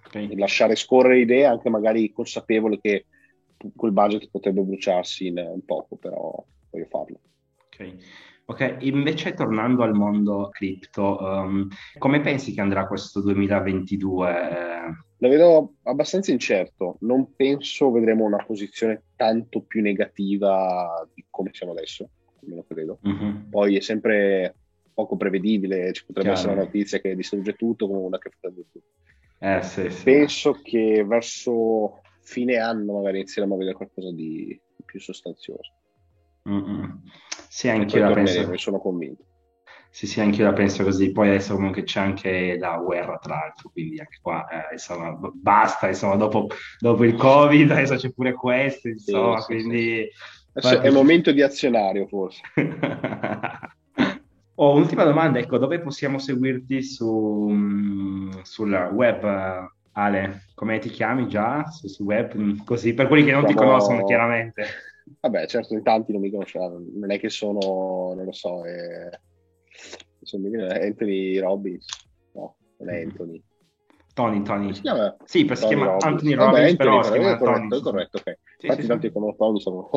Okay. 0.08 0.38
lasciare 0.38 0.76
scorrere 0.76 1.20
idee, 1.20 1.46
anche 1.46 1.70
magari 1.70 2.14
consapevole 2.14 2.80
che 2.80 3.06
quel 3.76 3.92
budget 3.92 4.30
potrebbe 4.30 4.62
bruciarsi 4.62 5.28
in, 5.28 5.38
in 5.38 5.66
poco, 5.66 5.98
però 5.98 6.44
voglio 6.70 6.86
farlo. 6.86 7.20
Ok. 7.66 7.96
Ok, 8.50 8.78
invece 8.80 9.34
tornando 9.34 9.84
al 9.84 9.94
mondo 9.94 10.48
cripto, 10.50 11.18
um, 11.20 11.68
come 11.98 12.22
pensi 12.22 12.54
che 12.54 12.62
andrà 12.62 12.88
questo 12.88 13.20
2022? 13.20 14.34
Lo 15.18 15.28
vedo 15.28 15.74
abbastanza 15.84 16.32
incerto, 16.32 16.96
non 17.02 17.36
penso 17.36 17.92
vedremo 17.92 18.24
una 18.24 18.42
posizione 18.46 19.04
tanto 19.18 19.64
più 19.64 19.82
negativa 19.82 21.06
di 21.14 21.26
come 21.30 21.50
siamo 21.52 21.74
adesso, 21.74 22.10
almeno 22.42 22.64
credo. 22.66 23.00
Uh-huh. 23.04 23.50
Poi 23.50 23.76
è 23.76 23.82
sempre 23.82 24.56
poco 24.98 25.16
prevedibile, 25.16 25.94
ci 25.94 26.06
potrebbe 26.08 26.30
Chiaro. 26.30 26.40
essere 26.40 26.54
una 26.54 26.64
notizia 26.64 27.00
che 27.00 27.16
distrugge 27.16 27.54
tutto 27.54 27.88
come 27.88 28.00
una 28.00 28.18
che 28.18 28.32
fa 28.40 28.50
tutto. 28.50 28.82
Eh, 29.38 29.62
sì, 29.62 29.92
sì. 29.92 30.04
Penso 30.04 30.54
che 30.64 31.06
verso 31.06 32.02
fine 32.22 32.58
anno 32.58 32.94
magari 32.94 33.20
inizieremo 33.20 33.54
a 33.54 33.58
vedere 33.60 33.76
qualcosa 33.76 34.12
di 34.12 34.60
più 34.84 35.00
sostanzioso. 35.00 35.72
Mm-hmm. 36.50 36.84
Sì, 37.48 37.70
anche 37.70 38.00
io 38.00 38.10
la 38.10 38.14
penso. 38.16 38.58
Sono 38.58 38.80
convinto. 38.80 39.24
Sì, 39.92 40.08
sì, 40.08 40.20
anche 40.20 40.42
io 40.42 40.48
la 40.48 40.54
penso 40.54 40.84
così. 40.84 41.12
Poi 41.12 41.28
adesso 41.28 41.54
comunque 41.54 41.84
c'è 41.84 42.00
anche 42.00 42.58
la 42.58 42.78
guerra, 42.78 43.20
tra 43.20 43.36
l'altro, 43.36 43.70
quindi 43.70 44.00
anche 44.00 44.18
qua, 44.20 44.48
eh, 44.48 44.74
insomma, 44.74 45.16
basta, 45.32 45.90
insomma, 45.90 46.16
dopo, 46.16 46.48
dopo, 46.80 47.04
il 47.04 47.14
Covid 47.14 47.70
adesso 47.70 47.98
c'è 47.98 48.12
pure 48.12 48.34
questo, 48.34 48.88
insomma, 48.88 49.42
sì, 49.42 49.46
quindi... 49.46 50.10
Sì, 50.56 50.74
è 50.74 50.88
il 50.88 50.94
momento 50.94 51.32
di 51.32 51.44
azionario, 51.44 52.08
forse. 52.08 52.42
Oh, 54.60 54.76
ultima 54.76 55.04
domanda, 55.04 55.38
ecco, 55.38 55.60
dove 55.60 55.80
possiamo 55.80 56.18
seguirti 56.18 56.82
su, 56.82 57.48
mm, 57.48 58.40
sul 58.42 58.74
web, 58.92 59.70
Ale? 59.92 60.46
Come 60.56 60.80
ti 60.80 60.90
chiami 60.90 61.28
già 61.28 61.70
su, 61.70 61.88
su 61.88 62.04
web? 62.04 62.36
Mm, 62.36 62.58
così, 62.66 62.96
per 62.96 63.08
quelli 63.08 63.24
che 63.24 63.34
non 63.34 63.46
Siamo... 63.46 63.60
ti 63.60 63.66
conoscono, 63.66 64.04
chiaramente. 64.04 64.66
Vabbè, 65.20 65.46
certo, 65.46 65.76
in 65.76 65.84
tanti 65.84 66.12
non 66.12 66.22
mi 66.22 66.32
conosceranno, 66.32 66.84
non 66.92 67.12
è 67.12 67.20
che 67.20 67.30
sono, 67.30 68.14
non 68.16 68.26
lo 68.26 68.32
so, 68.32 68.66
è... 68.66 69.10
Anthony 70.82 71.38
Robbins, 71.38 71.86
no, 72.34 72.56
non 72.78 72.90
è 72.90 73.04
mm. 73.04 73.10
Anthony. 73.10 73.44
Tony, 74.16 74.42
Tony. 74.42 74.74
Si 74.74 74.82
chiama? 74.82 75.16
Sì, 75.24 75.48
si 75.54 75.68
chiama 75.68 75.86
Robbins. 75.86 76.04
Anthony 76.04 76.34
Robbins, 76.34 76.52
Vabbè, 76.52 76.70
Anthony, 76.70 76.76
però 76.78 77.04
si 77.04 77.12
chiama 77.12 77.38
corretto, 77.38 77.68
Tony. 77.68 77.82
corretto, 77.82 78.18
ok. 78.18 78.40
Sì, 78.58 78.66
Infatti 78.66 78.82
sì, 78.82 78.88
tanti 78.88 79.08
sì. 79.08 79.14
conoscono 79.14 79.50
Tony, 79.50 79.60
sono... 79.62 79.90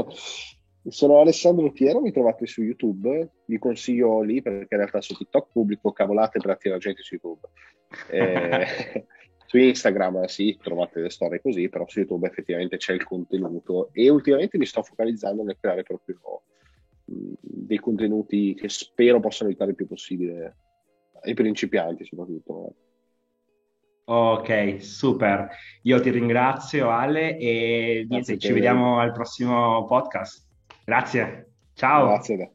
Sono 0.89 1.21
Alessandro 1.21 1.71
Piero, 1.73 2.01
mi 2.01 2.11
trovate 2.11 2.47
su 2.47 2.63
YouTube, 2.63 3.33
vi 3.45 3.59
consiglio 3.59 4.23
lì 4.23 4.41
perché 4.41 4.75
in 4.75 4.79
realtà 4.79 5.01
su 5.01 5.15
TikTok 5.15 5.53
pubblico 5.53 5.93
cavolate 5.93 6.41
per 6.41 6.51
attirare 6.51 6.81
gente 6.81 7.03
su 7.03 7.15
YouTube. 7.15 7.49
Eh, 8.09 9.05
su 9.47 9.59
Instagram 9.59 10.27
sì, 10.27 10.57
trovate 10.63 11.01
le 11.01 11.11
storie 11.11 11.41
così, 11.41 11.69
però 11.69 11.85
su 11.89 11.99
YouTube 11.99 12.29
effettivamente 12.29 12.77
c'è 12.77 12.93
il 12.93 13.03
contenuto 13.03 13.91
e 13.93 14.09
ultimamente 14.09 14.59
mi 14.59 14.65
sto 14.65 14.85
focalizzando 14.85 15.43
nel 15.43 15.57
creare 15.59 15.83
proprio 15.83 16.43
mh, 17.07 17.33
dei 17.41 17.79
contenuti 17.79 18.55
che 18.55 18.69
spero 18.69 19.19
possano 19.19 19.49
aiutare 19.49 19.71
il 19.71 19.77
più 19.77 19.89
possibile 19.89 20.57
ai 21.23 21.35
principianti 21.35 22.05
soprattutto. 22.05 22.75
Ok, 24.05 24.81
super. 24.81 25.49
Io 25.83 26.01
ti 26.01 26.11
ringrazio 26.11 26.91
Ale 26.91 27.37
e 27.37 28.07
niente, 28.09 28.39
ci 28.39 28.53
vediamo 28.53 29.01
al 29.01 29.11
prossimo 29.11 29.85
podcast. 29.85 30.49
Grazie. 30.91 31.47
Ciao. 31.75 32.07
Grazie. 32.09 32.51